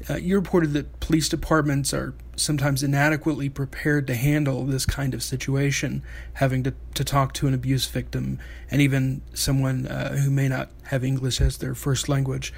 uh, 0.09 0.15
you 0.15 0.35
reported 0.35 0.73
that 0.73 0.99
police 0.99 1.29
departments 1.29 1.93
are 1.93 2.13
sometimes 2.35 2.81
inadequately 2.81 3.49
prepared 3.49 4.07
to 4.07 4.15
handle 4.15 4.65
this 4.65 4.85
kind 4.85 5.13
of 5.13 5.21
situation, 5.21 6.01
having 6.33 6.63
to, 6.63 6.73
to 6.95 7.03
talk 7.03 7.33
to 7.33 7.47
an 7.47 7.53
abuse 7.53 7.85
victim 7.87 8.39
and 8.69 8.81
even 8.81 9.21
someone 9.33 9.87
uh, 9.87 10.15
who 10.15 10.31
may 10.31 10.47
not 10.47 10.69
have 10.85 11.03
English 11.03 11.39
as 11.39 11.57
their 11.57 11.75
first 11.75 12.09
language. 12.09 12.53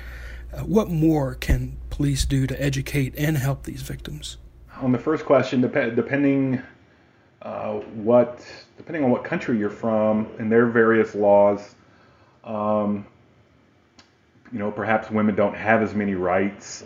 Uh, 0.53 0.61
what 0.61 0.89
more 0.89 1.35
can 1.35 1.77
police 1.89 2.25
do 2.25 2.47
to 2.47 2.61
educate 2.61 3.13
and 3.17 3.37
help 3.37 3.63
these 3.63 3.81
victims? 3.81 4.37
On 4.81 4.91
the 4.91 4.99
first 4.99 5.25
question, 5.25 5.61
dep- 5.61 5.95
depending 5.95 6.61
uh, 7.41 7.73
what 7.95 8.45
depending 8.77 9.03
on 9.03 9.11
what 9.11 9.23
country 9.23 9.57
you're 9.57 9.69
from 9.69 10.29
and 10.39 10.51
their 10.51 10.65
various 10.65 11.13
laws, 11.13 11.75
um, 12.43 13.05
you 14.51 14.59
know, 14.59 14.71
perhaps 14.71 15.09
women 15.09 15.35
don't 15.35 15.55
have 15.55 15.81
as 15.81 15.93
many 15.93 16.15
rights 16.15 16.83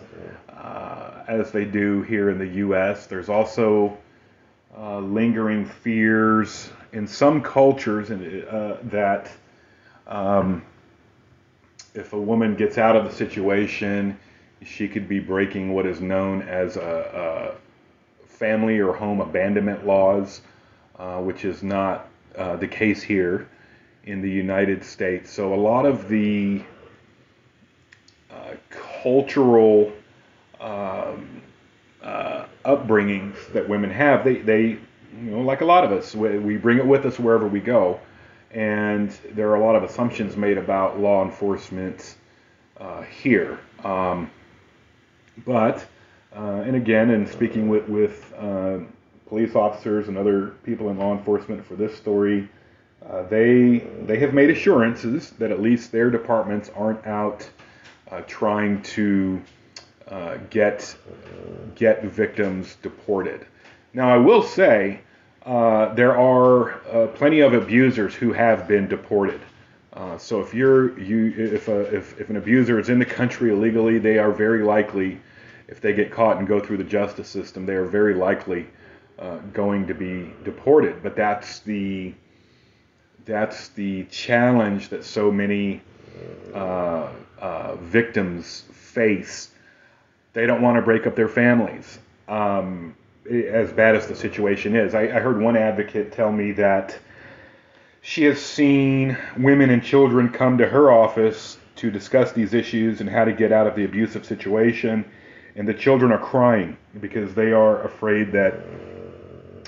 uh, 0.50 1.24
as 1.28 1.52
they 1.52 1.66
do 1.66 2.02
here 2.04 2.30
in 2.30 2.38
the 2.38 2.48
U.S. 2.48 3.08
There's 3.08 3.30
also 3.30 3.98
uh, 4.78 5.00
lingering 5.00 5.66
fears 5.66 6.70
in 6.94 7.08
some 7.08 7.42
cultures 7.42 8.10
uh, 8.12 8.78
that 8.84 9.32
um, 10.08 10.64
if 11.94 12.14
a 12.14 12.20
woman 12.20 12.56
gets 12.56 12.78
out 12.78 12.96
of 12.96 13.04
the 13.04 13.12
situation, 13.12 14.18
she 14.64 14.88
could 14.88 15.08
be 15.08 15.20
breaking 15.20 15.74
what 15.74 15.86
is 15.86 16.00
known 16.00 16.42
as 16.44 16.78
a, 16.78 17.56
a 17.58 18.28
family 18.28 18.80
or 18.80 18.94
home 18.94 19.20
abandonment 19.20 19.86
laws, 19.86 20.42
uh, 20.98 21.20
which 21.20 21.44
is 21.44 21.64
not 21.64 22.08
uh, 22.36 22.56
the 22.56 22.68
case 22.68 23.02
here 23.02 23.50
in 24.06 24.22
the 24.22 24.30
United 24.30 24.84
States. 24.84 25.32
So 25.32 25.54
a 25.54 25.56
lot 25.56 25.86
of 25.86 26.08
the 26.08 26.62
cultural 29.02 29.92
um, 30.60 31.42
uh, 32.02 32.46
upbringings 32.66 33.52
that 33.54 33.68
women 33.68 33.90
have, 33.90 34.24
they, 34.24 34.38
they, 34.38 34.62
you 34.62 35.32
know, 35.32 35.42
like 35.42 35.62
a 35.62 35.66
lot 35.66 35.84
of 35.84 35.92
us, 35.92 36.16
we, 36.16 36.38
we 36.40 36.58
bring 36.58 36.78
it 36.78 36.86
with 36.86 37.06
us 37.06 37.20
wherever 37.20 37.48
we 37.48 37.60
go. 37.60 38.00
And 38.52 39.12
there 39.34 39.50
are 39.50 39.56
a 39.56 39.64
lot 39.64 39.76
of 39.76 39.84
assumptions 39.84 40.38
made 40.38 40.58
about 40.58 41.00
law 41.00 41.24
enforcement 41.24 42.16
uh, 42.80 43.02
here. 43.02 43.60
Um, 43.84 44.32
but, 45.46 45.86
uh, 46.36 46.64
and 46.66 46.76
again, 46.76 47.10
in 47.10 47.28
speaking 47.28 47.68
with, 47.68 47.88
with 47.90 48.34
uh, 48.38 48.80
police 49.28 49.56
officers 49.56 50.08
and 50.08 50.18
other 50.18 50.48
people 50.64 50.90
in 50.90 50.98
law 50.98 51.14
enforcement 51.16 51.66
for 51.66 51.76
this 51.76 51.96
story, 51.96 52.50
uh, 53.08 53.24
they 53.24 53.80
they 54.06 54.18
have 54.18 54.34
made 54.34 54.50
assurances 54.50 55.32
that 55.32 55.52
at 55.52 55.62
least 55.62 55.92
their 55.92 56.10
departments 56.10 56.70
aren't 56.76 57.06
out 57.06 57.48
uh, 58.12 58.22
trying 58.28 58.82
to 58.82 59.42
uh, 60.08 60.38
get 60.50 60.96
get 61.76 62.04
victims 62.04 62.78
deported. 62.82 63.46
Now, 63.94 64.14
I 64.14 64.18
will 64.18 64.44
say 64.44 65.02
uh, 65.46 65.94
there 65.96 66.18
are 66.18 66.76
uh, 66.88 67.08
plenty 67.08 67.42
of 67.42 67.54
abusers 67.54 68.14
who 68.14 68.34
have 68.34 68.68
been 68.68 68.88
deported. 68.88 69.42
Uh, 69.94 70.18
so 70.18 70.40
if 70.42 70.54
you're 70.54 70.98
you 71.00 71.34
if, 71.38 71.68
a, 71.68 71.82
if 71.96 72.20
if 72.20 72.30
an 72.30 72.38
abuser 72.38 72.80
is 72.80 72.90
in 72.90 73.00
the 73.00 73.06
country 73.06 73.52
illegally, 73.52 73.98
they 73.98 74.18
are 74.18 74.32
very 74.32 74.64
likely, 74.64 75.20
if 75.68 75.82
they 75.82 75.94
get 75.94 76.12
caught 76.12 76.38
and 76.38 76.48
go 76.48 76.60
through 76.60 76.78
the 76.78 76.84
justice 76.84 77.28
system, 77.28 77.66
they 77.66 77.76
are 77.76 77.86
very 77.86 78.14
likely 78.14 78.68
going 79.52 79.88
to 79.88 79.96
be 79.96 80.32
deported. 80.44 81.02
But 81.02 81.16
that's 81.16 81.60
the 81.60 82.14
that's 83.26 83.70
the 83.70 84.06
challenge 84.06 84.90
that 84.90 85.04
so 85.04 85.32
many 85.32 85.82
uh, 86.54 87.10
uh, 87.40 87.76
victims 87.76 88.64
face. 88.72 89.52
They 90.34 90.46
don't 90.46 90.62
want 90.62 90.78
to 90.78 90.82
break 90.82 91.08
up 91.08 91.16
their 91.16 91.30
families, 91.30 92.00
um, 92.28 92.96
as 93.30 93.72
bad 93.72 93.96
as 93.96 94.08
the 94.08 94.16
situation 94.16 94.76
is. 94.76 94.94
I, 94.94 95.04
I 95.04 95.20
heard 95.20 95.42
one 95.42 95.58
advocate 95.58 96.12
tell 96.12 96.32
me 96.32 96.52
that 96.54 96.98
she 98.02 98.24
has 98.24 98.40
seen 98.40 99.18
women 99.38 99.70
and 99.70 99.84
children 99.84 100.30
come 100.30 100.58
to 100.60 100.68
her 100.68 100.92
office 100.92 101.58
to 101.76 101.92
discuss 101.92 102.32
these 102.32 102.54
issues 102.54 103.02
and 103.02 103.10
how 103.10 103.26
to 103.26 103.34
get 103.34 103.52
out 103.52 103.68
of 103.68 103.76
the 103.76 103.86
abusive 103.86 104.26
situation. 104.26 105.06
And 105.56 105.68
the 105.68 105.74
children 105.74 106.12
are 106.12 106.20
crying 106.20 106.78
because 107.02 107.34
they 107.34 107.52
are 107.52 107.84
afraid 107.84 108.32
that 108.32 108.54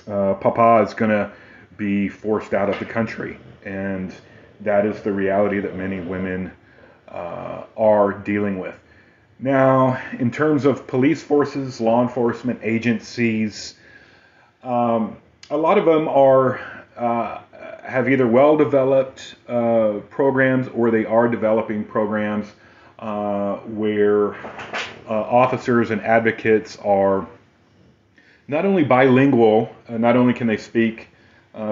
uh, 0.08 0.36
Papa 0.36 0.86
is 0.88 0.94
going 0.94 1.12
to 1.12 1.32
be 1.78 2.08
forced 2.08 2.54
out 2.54 2.70
of 2.70 2.80
the 2.80 2.86
country. 2.86 3.38
And 3.66 4.14
that 4.62 4.86
is 4.86 5.02
the 5.02 5.12
reality 5.12 5.60
that 5.60 5.76
many 5.76 6.00
women 6.00 6.52
uh, 7.12 7.64
are 7.78 8.14
dealing 8.14 8.60
with. 8.60 8.76
Now, 9.40 10.02
in 10.20 10.32
terms 10.32 10.66
of 10.66 10.86
police 10.86 11.24
forces, 11.24 11.80
law 11.80 12.02
enforcement 12.02 12.60
agencies, 12.62 13.76
um, 14.64 15.18
a 15.50 15.58
lot 15.58 15.78
of 15.78 15.86
them 15.86 16.08
are 16.08 16.60
uh, 16.98 17.40
have 17.84 18.10
either 18.10 18.28
well-developed 18.28 19.36
uh, 19.48 20.00
programs 20.10 20.68
or 20.68 20.92
they 20.92 21.06
are 21.06 21.28
developing 21.28 21.84
programs 21.84 22.52
uh, 23.00 23.56
where 23.58 24.36
uh, 24.36 24.38
officers 25.08 25.90
and 25.90 26.02
advocates 26.02 26.78
are 26.84 27.26
not 28.48 28.66
only 28.66 28.84
bilingual, 28.84 29.74
uh, 29.88 29.98
not 29.98 30.18
only 30.18 30.34
can 30.34 30.48
they 30.48 30.58
speak 30.58 31.08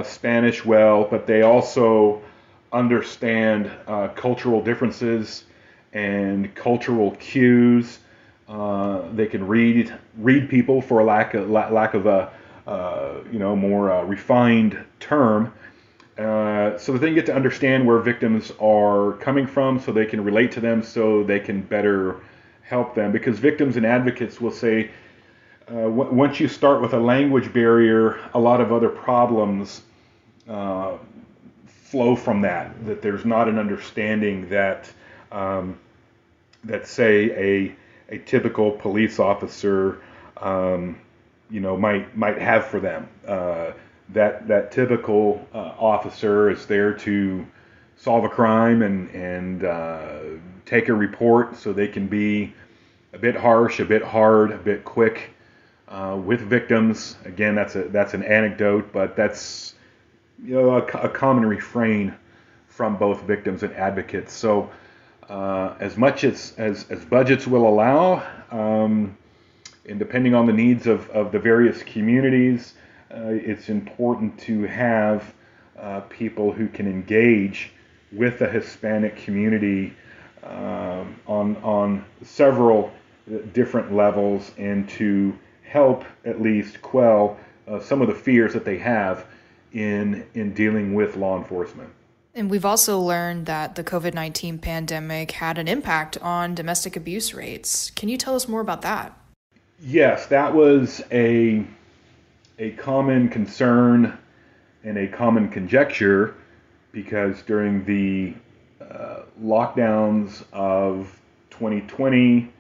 Spanish 0.04 0.66
well, 0.66 1.08
but 1.10 1.26
they 1.26 1.44
also 1.44 2.22
understand 2.72 3.72
uh, 3.88 4.10
cultural 4.10 4.62
differences 4.62 5.46
and 5.94 6.54
cultural 6.56 7.12
cues. 7.16 8.00
Uh, 8.48 9.04
they 9.14 9.26
can 9.26 9.46
read 9.46 9.94
read 10.18 10.50
people 10.50 10.82
for 10.82 11.00
a 11.00 11.04
lack 11.04 11.34
of 11.34 11.50
lack 11.50 11.94
of 11.94 12.06
a 12.06 12.32
uh, 12.66 13.16
you 13.32 13.40
know 13.40 13.56
more 13.56 13.92
uh, 13.92 14.04
refined 14.04 14.78
term, 15.00 15.54
uh, 16.18 16.78
so 16.78 16.94
that 16.94 17.00
they 17.00 17.14
get 17.14 17.26
to 17.26 17.36
understand 17.36 17.86
where 17.86 18.00
victims 18.00 18.52
are 18.60 19.14
coming 19.14 19.48
from, 19.48 19.80
so 19.80 19.92
they 19.92 20.06
can 20.06 20.24
relate 20.24 20.52
to 20.52 20.60
them, 20.60 20.82
so 20.82 21.24
they 21.24 21.40
can 21.40 21.62
better 21.62 22.22
help 22.62 22.96
them. 22.96 23.12
Because 23.12 23.40
victims 23.40 23.78
and 23.78 23.86
advocates 23.86 24.40
will 24.42 24.52
say. 24.52 24.92
Uh, 25.70 25.82
w- 25.82 26.14
once 26.14 26.40
you 26.40 26.48
start 26.48 26.82
with 26.82 26.94
a 26.94 26.98
language 26.98 27.52
barrier, 27.52 28.18
a 28.34 28.40
lot 28.40 28.62
of 28.62 28.72
other 28.72 28.88
problems 28.88 29.82
flow 31.90 32.16
from 32.16 32.42
that. 32.42 32.86
That 32.86 33.02
there's 33.02 33.26
not 33.26 33.48
an 33.48 33.58
understanding 33.58 34.50
that 34.50 34.92
um, 35.32 35.80
that 36.64 36.88
say 36.88 37.32
a 37.32 37.76
a 38.16 38.20
typical 38.20 38.72
police 38.72 39.20
officer 39.20 40.02
um, 40.38 41.00
you 41.50 41.60
know 41.60 41.78
might 41.78 42.16
might 42.18 42.38
have 42.38 42.66
for 42.68 42.80
them. 42.80 43.08
Uh, 43.26 43.72
that 44.10 44.48
that 44.48 44.72
typical 44.72 45.46
uh, 45.54 45.74
officer 45.80 46.50
is 46.50 46.66
there 46.66 46.94
to 46.94 47.46
solve 47.98 48.24
a 48.24 48.30
crime 48.30 48.82
and 48.82 49.10
and 49.12 49.64
uh, 49.64 50.20
take 50.66 50.90
a 50.90 50.94
report 50.94 51.58
so 51.58 51.74
they 51.74 51.88
can 51.88 52.08
be 52.08 52.54
a 53.14 53.18
bit 53.18 53.36
harsh, 53.36 53.80
a 53.80 53.86
bit 53.86 54.04
hard, 54.04 54.52
a 54.52 54.58
bit 54.58 54.84
quick 54.84 55.32
uh, 55.88 56.20
with 56.22 56.42
victims. 56.42 57.16
Again, 57.26 57.56
that's 57.56 57.76
a 57.76 57.84
that's 57.84 58.14
an 58.14 58.24
anecdote, 58.24 58.92
but 58.92 59.16
that's 59.16 59.74
you 60.44 60.56
know, 60.56 60.72
a, 60.72 60.84
a, 60.84 61.10
common 61.10 61.46
refrain 61.46 62.14
from 62.68 62.98
both 62.98 63.24
victims 63.24 63.64
and 63.64 63.74
advocates. 63.74 64.34
So, 64.34 64.70
uh, 65.30 65.76
as 65.80 65.98
much 65.98 66.24
as, 66.24 66.54
as, 66.58 66.86
as 66.90 67.04
budgets 67.06 67.48
will 67.48 67.68
allow, 67.68 68.24
um, 68.52 69.18
and 69.88 70.00
depending 70.00 70.36
on 70.36 70.46
the 70.46 70.54
needs 70.54 70.88
of, 70.88 71.10
of 71.10 71.32
the 71.32 71.40
various 71.40 71.84
communities, 71.84 72.74
uh, 73.12 73.30
it's 73.30 73.70
important 73.70 74.38
to 74.40 74.64
have 74.64 75.34
uh, 75.78 76.02
people 76.02 76.52
who 76.52 76.68
can 76.68 76.88
engage 76.88 77.72
with 78.12 78.40
the 78.40 78.48
Hispanic 78.48 79.18
community 79.18 79.94
um, 80.44 81.20
on, 81.28 81.56
on 81.58 82.06
several 82.24 82.92
different 83.54 83.94
levels 83.94 84.52
and 84.58 84.88
to 84.90 85.38
help 85.64 86.06
at 86.26 86.42
least 86.42 86.82
quell 86.82 87.38
uh, 87.68 87.80
some 87.80 88.02
of 88.02 88.08
the 88.08 88.16
fears 88.16 88.54
that 88.54 88.64
they 88.64 88.78
have 88.78 89.26
in 89.78 90.26
in 90.34 90.54
dealing 90.54 90.94
with 90.94 91.16
law 91.16 91.38
enforcement. 91.38 91.90
And 92.34 92.50
we've 92.50 92.66
also 92.66 93.00
learned 93.00 93.46
that 93.46 93.76
the 93.76 93.84
COVID 93.84 94.14
19 94.14 94.60
pandemic 94.60 95.32
had 95.32 95.58
an 95.58 95.68
impact 95.68 96.18
on 96.18 96.56
domestic 96.56 96.96
abuse 96.96 97.34
rates. 97.34 97.92
Can 97.92 98.10
you 98.10 98.18
tell 98.18 98.36
us 98.36 98.48
more 98.48 98.62
about 98.62 98.82
that? 98.82 99.18
Yes, 99.80 100.26
that 100.28 100.54
was 100.54 101.02
a, 101.12 101.64
a 102.58 102.72
common 102.72 103.30
concern 103.30 104.18
and 104.84 104.98
a 104.98 105.08
common 105.08 105.50
conjecture 105.50 106.36
because 106.92 107.42
during 107.44 107.86
the 107.86 108.34
uh, 108.84 109.22
lockdowns 109.40 110.44
of 110.52 111.20
2020, 111.52 112.52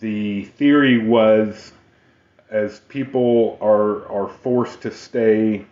the 0.00 0.44
theory 0.44 0.98
was 1.06 1.72
as 2.50 2.80
people 2.88 3.58
are, 3.60 4.06
are 4.08 4.28
forced 4.28 4.80
to 4.82 4.90
stay 4.90 5.64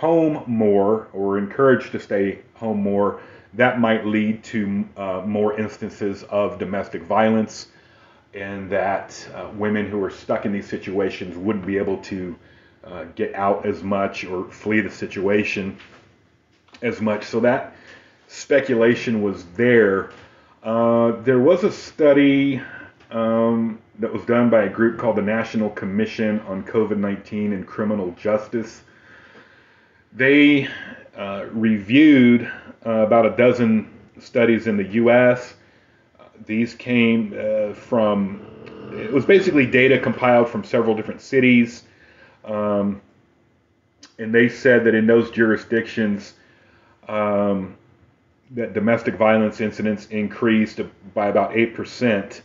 home 0.00 0.42
more 0.46 1.08
or 1.12 1.36
encouraged 1.36 1.92
to 1.92 2.00
stay 2.00 2.38
home 2.54 2.82
more, 2.82 3.20
that 3.52 3.78
might 3.78 4.06
lead 4.06 4.42
to 4.42 4.82
uh, 4.96 5.22
more 5.26 5.60
instances 5.60 6.22
of 6.30 6.58
domestic 6.58 7.02
violence, 7.02 7.66
and 8.32 8.70
that 8.70 9.28
uh, 9.34 9.50
women 9.56 9.90
who 9.90 10.02
are 10.02 10.10
stuck 10.10 10.46
in 10.46 10.52
these 10.52 10.66
situations 10.66 11.36
wouldn't 11.36 11.66
be 11.66 11.76
able 11.76 11.98
to 11.98 12.34
uh, 12.82 13.04
get 13.14 13.34
out 13.34 13.66
as 13.66 13.82
much 13.82 14.24
or 14.24 14.50
flee 14.50 14.80
the 14.80 14.90
situation 14.90 15.76
as 16.80 16.98
much. 17.02 17.26
So 17.26 17.40
that 17.40 17.74
speculation 18.26 19.20
was 19.22 19.44
there. 19.54 20.12
Uh, 20.62 21.12
there 21.24 21.40
was 21.40 21.62
a 21.62 21.70
study 21.70 22.62
um, 23.10 23.78
that 23.98 24.10
was 24.10 24.24
done 24.24 24.48
by 24.48 24.62
a 24.62 24.68
group 24.70 24.98
called 24.98 25.16
the 25.16 25.22
National 25.22 25.68
Commission 25.68 26.40
on 26.48 26.64
COVID 26.64 26.96
19 26.96 27.52
and 27.52 27.66
Criminal 27.66 28.12
Justice 28.12 28.80
they 30.12 30.68
uh, 31.16 31.46
reviewed 31.52 32.50
uh, 32.84 32.90
about 32.90 33.26
a 33.26 33.36
dozen 33.36 33.88
studies 34.18 34.66
in 34.66 34.76
the 34.76 34.84
U.S. 34.84 35.54
These 36.46 36.74
came 36.74 37.32
uh, 37.32 37.74
from, 37.74 38.46
it 38.92 39.12
was 39.12 39.24
basically 39.24 39.66
data 39.66 39.98
compiled 39.98 40.48
from 40.48 40.64
several 40.64 40.94
different 40.96 41.20
cities. 41.20 41.84
Um, 42.44 43.00
and 44.18 44.34
they 44.34 44.48
said 44.48 44.84
that 44.84 44.94
in 44.94 45.06
those 45.06 45.30
jurisdictions, 45.30 46.34
um, 47.08 47.76
that 48.52 48.72
domestic 48.72 49.14
violence 49.14 49.60
incidents 49.60 50.06
increased 50.06 50.80
by 51.14 51.28
about 51.28 51.52
8% 51.52 52.40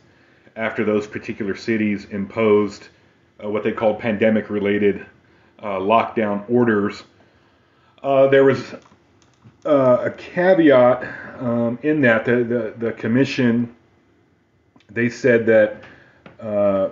after 0.56 0.86
those 0.86 1.08
particular 1.08 1.56
cities 1.56 2.06
imposed 2.06 2.88
uh, 3.44 3.50
what 3.50 3.64
they 3.64 3.72
called 3.72 4.00
pandemic 4.00 4.50
related 4.50 5.06
uh, 5.60 5.80
lockdown 5.80 6.48
orders 6.50 7.04
uh, 8.06 8.28
there 8.28 8.44
was 8.44 8.76
uh, 9.66 9.98
a 10.04 10.12
caveat 10.12 11.04
um, 11.40 11.80
in 11.82 12.02
that 12.02 12.24
the, 12.24 12.44
the, 12.44 12.74
the, 12.78 12.92
commission 12.94 13.76
they 14.92 15.10
said 15.10 15.48
that 15.48 15.84
uh, 16.40 16.90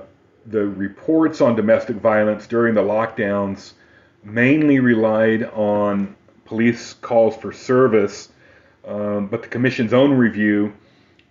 the 0.47 0.65
reports 0.65 1.39
on 1.39 1.55
domestic 1.55 1.97
violence 1.97 2.47
during 2.47 2.73
the 2.73 2.81
lockdowns 2.81 3.73
mainly 4.23 4.79
relied 4.79 5.43
on 5.51 6.15
police 6.45 6.95
calls 6.95 7.37
for 7.37 7.53
service, 7.53 8.29
um, 8.87 9.27
but 9.27 9.43
the 9.43 9.47
commission's 9.47 9.93
own 9.93 10.11
review 10.11 10.73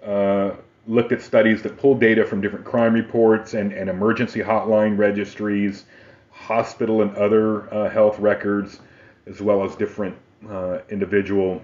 uh, 0.06 0.52
looked 0.86 1.10
at 1.10 1.20
studies 1.20 1.60
that 1.60 1.76
pulled 1.76 2.00
data 2.00 2.24
from 2.24 2.40
different 2.40 2.64
crime 2.64 2.94
reports 2.94 3.54
and, 3.54 3.72
and 3.72 3.90
emergency 3.90 4.38
hotline 4.38 4.96
registries, 4.96 5.86
hospital 6.30 7.02
and 7.02 7.14
other 7.16 7.72
uh, 7.74 7.90
health 7.90 8.16
records 8.20 8.78
as 9.26 9.40
well 9.40 9.64
as 9.64 9.74
different 9.76 10.16
uh, 10.48 10.78
individual 10.90 11.62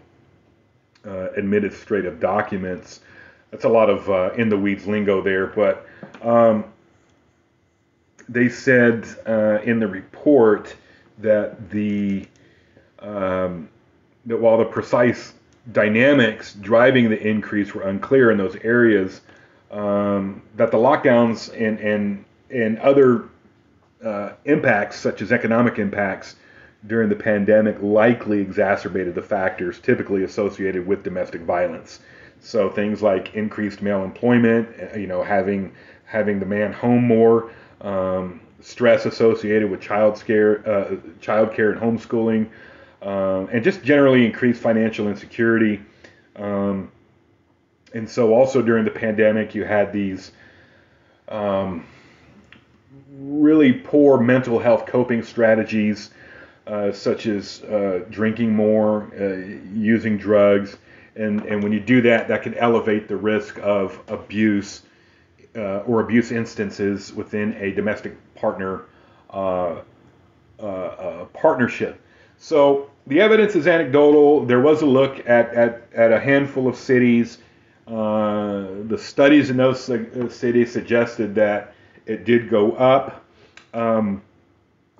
uh, 1.07 1.31
administrative 1.33 2.21
documents. 2.21 3.01
That's 3.51 3.65
a 3.65 3.69
lot 3.69 3.89
of 3.89 4.09
uh, 4.11 4.33
in 4.37 4.49
the 4.49 4.57
weeds 4.57 4.87
lingo 4.87 5.23
there, 5.23 5.47
but 5.47 5.87
um, 6.23 6.65
they 8.29 8.49
said 8.49 9.07
uh, 9.27 9.61
in 9.65 9.81
the 9.81 9.87
report 9.87 10.75
that 11.19 11.71
the 11.71 12.27
um, 12.99 13.69
that 14.27 14.39
while 14.39 14.59
the 14.59 14.65
precise 14.65 15.33
dynamics 15.73 16.55
driving 16.55 17.09
the 17.09 17.21
increase 17.21 17.75
were 17.75 17.83
unclear 17.83 18.31
in 18.31 18.39
those 18.39 18.57
areas, 18.57 19.21
um, 19.71 20.43
that 20.57 20.71
the 20.71 20.77
lockdowns 20.77 21.51
and 21.59 21.79
and 21.81 22.25
and 22.51 22.79
other 22.79 23.25
uh, 24.05 24.33
impacts, 24.45 24.99
such 24.99 25.23
as 25.23 25.33
economic 25.33 25.79
impacts, 25.79 26.37
during 26.87 27.09
the 27.09 27.17
pandemic 27.17 27.77
likely 27.83 28.41
exacerbated 28.41 29.15
the 29.15 29.23
factors 29.23 29.81
typically 29.81 30.25
associated 30.25 30.87
with 30.87 31.03
domestic 31.03 31.43
violence. 31.43 32.01
So 32.41 32.71
things 32.71 33.03
like 33.03 33.35
increased 33.35 33.83
male 33.83 34.05
employment, 34.05 34.69
uh, 34.81 34.99
you 34.99 35.07
know, 35.07 35.23
having 35.23 35.73
having 36.05 36.41
the 36.41 36.47
man 36.47 36.73
home 36.73 37.05
more, 37.05 37.51
um, 37.81 38.41
stress 38.61 39.07
associated 39.07 39.71
with 39.71 39.81
child 39.81 40.23
care, 40.25 40.67
uh, 40.69 40.97
child 41.21 41.53
care 41.53 41.71
and 41.73 41.81
homeschooling, 41.81 42.49
um, 43.03 43.49
and 43.53 43.63
just 43.63 43.83
generally 43.83 44.25
increased 44.25 44.63
financial 44.63 45.09
insecurity. 45.09 45.81
Um, 46.37 46.91
and 47.93 48.09
so 48.09 48.33
also 48.33 48.63
during 48.63 48.85
the 48.85 48.91
pandemic, 48.91 49.55
you 49.55 49.65
had 49.65 49.93
these 49.93 50.33
um, 51.29 51.85
really 53.19 53.73
poor 53.73 54.19
mental 54.19 54.59
health 54.59 54.87
coping 54.87 55.23
strategies 55.23 56.11
uh, 56.69 56.93
such 56.93 57.27
as 57.27 57.63
uh, 57.63 58.05
drinking 58.11 58.55
more, 58.55 59.11
uh, 59.19 59.37
using 59.73 60.19
drugs, 60.19 60.77
and, 61.17 61.41
and 61.47 61.63
when 61.63 61.73
you 61.73 61.81
do 61.81 62.03
that, 62.03 62.29
that 62.29 62.43
can 62.43 62.53
elevate 62.55 63.09
the 63.09 63.17
risk 63.17 63.59
of 63.61 63.99
abuse 64.09 64.83
uh, 65.57 65.79
or 65.79 66.01
abuse 66.01 66.31
instances 66.31 67.13
within 67.15 67.55
a 67.55 67.73
domestic 67.73 68.15
partner 68.35 68.85
uh, 69.31 69.77
partnership. 71.33 71.99
So 72.37 72.91
the 73.07 73.21
evidence 73.21 73.57
is 73.57 73.67
anecdotal. 73.67 74.45
There 74.45 74.61
was 74.61 74.83
a 74.83 74.87
look 74.87 75.27
at, 75.27 75.55
at, 75.55 75.89
at 75.95 76.13
a 76.13 76.21
handful 76.21 76.69
of 76.69 76.77
cities. 76.77 77.39
the 77.87 78.99
studies 79.01 79.49
in 79.49 79.57
those 79.57 79.83
cities 80.29 80.71
suggested 80.71 81.35
that 81.37 81.73
it 82.05 82.27
did 82.27 82.51
go 82.51 82.73
up. 82.73 83.25
Um, 83.73 84.23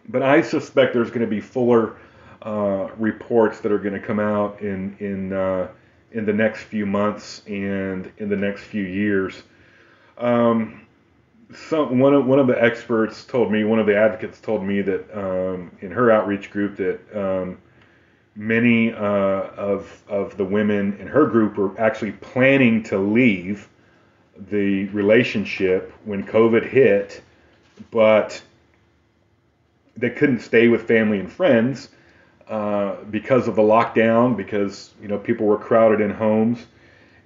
but 0.09 0.23
I 0.23 0.43
suspect 0.43 0.95
there's 0.95 1.11
going 1.11 1.21
to 1.21 1.27
be 1.27 1.41
fuller 1.41 1.97
uh, 2.43 2.89
reports 2.97 3.61
that 3.61 3.73
are 3.73 3.79
going 3.79 3.95
to 3.95 4.07
come 4.07 4.21
out 4.21 4.61
in 4.61 4.97
in 5.01 5.33
uh, 5.33 5.69
in 6.13 6.25
the 6.25 6.33
next 6.33 6.63
few 6.65 6.87
months 6.87 7.43
and 7.47 8.11
in 8.19 8.29
the 8.29 8.37
next 8.37 8.63
few 8.63 8.85
years. 8.85 9.43
Um, 10.17 10.87
some 11.55 11.99
one 11.99 12.15
of 12.15 12.27
one 12.27 12.39
of 12.39 12.47
the 12.47 12.63
experts 12.63 13.25
told 13.25 13.51
me, 13.51 13.65
one 13.65 13.79
of 13.79 13.87
the 13.87 13.97
advocates 13.97 14.41
told 14.41 14.65
me 14.65 14.83
that 14.83 15.19
um, 15.19 15.71
in 15.81 15.91
her 15.91 16.11
outreach 16.11 16.51
group 16.51 16.77
that 16.77 17.01
um, 17.17 17.59
many 18.35 18.93
uh, 18.93 18.97
of 18.97 20.03
of 20.09 20.37
the 20.37 20.45
women 20.45 20.97
in 21.01 21.07
her 21.07 21.27
group 21.27 21.57
were 21.57 21.79
actually 21.81 22.13
planning 22.13 22.83
to 22.85 22.99
leave 22.99 23.69
the 24.51 24.85
relationship 24.87 25.93
when 26.05 26.25
COVID 26.25 26.69
hit, 26.69 27.23
but 27.91 28.41
they 29.99 30.11
couldn't 30.11 30.41
stay 30.41 30.69
with 30.69 30.87
family 30.87 31.19
and 31.19 31.31
friends 31.31 31.89
uh, 32.49 32.97
because 33.11 33.49
of 33.49 33.57
the 33.57 33.63
lockdown, 33.63 34.37
because 34.37 34.95
you 35.03 35.09
know 35.09 35.19
people 35.19 35.47
were 35.47 35.59
crowded 35.59 36.01
in 36.01 36.11
homes. 36.11 36.67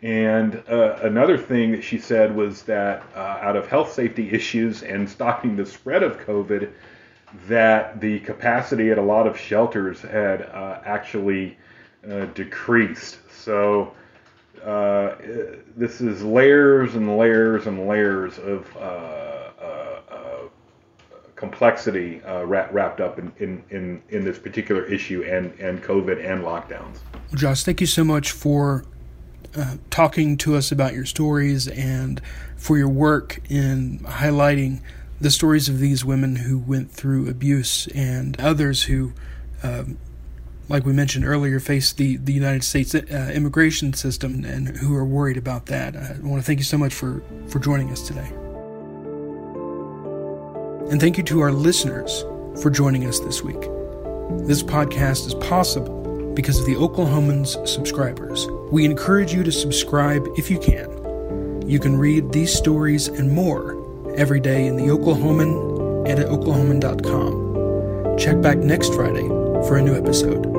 And 0.00 0.60
uh, 0.68 0.98
another 1.02 1.38
thing 1.38 1.70
that 1.72 1.84
she 1.84 1.98
said 1.98 2.34
was 2.34 2.62
that 2.62 3.04
uh, 3.14 3.38
out 3.40 3.54
of 3.54 3.68
health 3.68 3.92
safety 3.92 4.30
issues 4.30 4.82
and 4.82 5.08
stopping 5.08 5.54
the 5.54 5.64
spread 5.64 6.02
of 6.02 6.18
COVID, 6.18 6.72
that 7.46 8.00
the 8.00 8.18
capacity 8.20 8.90
at 8.90 8.98
a 8.98 9.02
lot 9.02 9.28
of 9.28 9.38
shelters 9.38 10.00
had 10.00 10.42
uh, 10.42 10.80
actually 10.84 11.56
uh, 12.10 12.24
decreased. 12.34 13.18
So 13.30 13.94
uh, 14.64 15.14
this 15.76 16.00
is 16.00 16.24
layers 16.24 16.96
and 16.96 17.16
layers 17.16 17.68
and 17.68 17.86
layers 17.86 18.38
of 18.38 18.66
complexity 21.42 22.22
uh, 22.22 22.44
wrapped 22.44 23.00
up 23.00 23.18
in, 23.18 23.32
in, 23.38 23.64
in, 23.70 24.00
in, 24.10 24.24
this 24.24 24.38
particular 24.38 24.84
issue 24.84 25.24
and, 25.24 25.52
and 25.58 25.82
COVID 25.82 26.24
and 26.24 26.44
lockdowns. 26.44 26.98
Well, 27.12 27.34
Josh, 27.34 27.64
thank 27.64 27.80
you 27.80 27.86
so 27.88 28.04
much 28.04 28.30
for 28.30 28.84
uh, 29.56 29.78
talking 29.90 30.36
to 30.36 30.54
us 30.54 30.70
about 30.70 30.94
your 30.94 31.04
stories 31.04 31.66
and 31.66 32.22
for 32.56 32.78
your 32.78 32.88
work 32.88 33.40
in 33.50 33.98
highlighting 34.04 34.82
the 35.20 35.32
stories 35.32 35.68
of 35.68 35.80
these 35.80 36.04
women 36.04 36.36
who 36.36 36.58
went 36.58 36.92
through 36.92 37.28
abuse 37.28 37.88
and 37.88 38.40
others 38.40 38.84
who, 38.84 39.12
um, 39.64 39.98
like 40.68 40.86
we 40.86 40.92
mentioned 40.92 41.24
earlier, 41.24 41.58
face 41.58 41.92
the, 41.92 42.18
the 42.18 42.32
United 42.32 42.62
States 42.62 42.94
uh, 42.94 43.32
immigration 43.34 43.92
system 43.94 44.44
and 44.44 44.76
who 44.76 44.94
are 44.94 45.04
worried 45.04 45.36
about 45.36 45.66
that. 45.66 45.96
I 45.96 46.18
want 46.22 46.40
to 46.40 46.46
thank 46.46 46.60
you 46.60 46.64
so 46.64 46.78
much 46.78 46.94
for, 46.94 47.20
for 47.48 47.58
joining 47.58 47.90
us 47.90 48.06
today. 48.06 48.30
And 50.92 51.00
thank 51.00 51.16
you 51.16 51.24
to 51.24 51.40
our 51.40 51.52
listeners 51.52 52.20
for 52.60 52.68
joining 52.68 53.06
us 53.06 53.18
this 53.20 53.42
week. 53.42 53.62
This 54.46 54.62
podcast 54.62 55.26
is 55.26 55.32
possible 55.36 56.34
because 56.34 56.60
of 56.60 56.66
the 56.66 56.74
Oklahoman's 56.74 57.56
subscribers. 57.64 58.46
We 58.70 58.84
encourage 58.84 59.32
you 59.32 59.42
to 59.42 59.50
subscribe 59.50 60.28
if 60.36 60.50
you 60.50 60.58
can. 60.58 61.66
You 61.66 61.78
can 61.80 61.96
read 61.96 62.30
these 62.30 62.52
stories 62.52 63.08
and 63.08 63.32
more 63.32 63.82
every 64.18 64.38
day 64.38 64.66
in 64.66 64.76
the 64.76 64.88
Oklahoman 64.88 66.06
and 66.10 66.20
at 66.20 66.26
oklahoman.com. 66.26 68.18
Check 68.18 68.42
back 68.42 68.58
next 68.58 68.92
Friday 68.92 69.26
for 69.66 69.78
a 69.78 69.82
new 69.82 69.96
episode. 69.96 70.51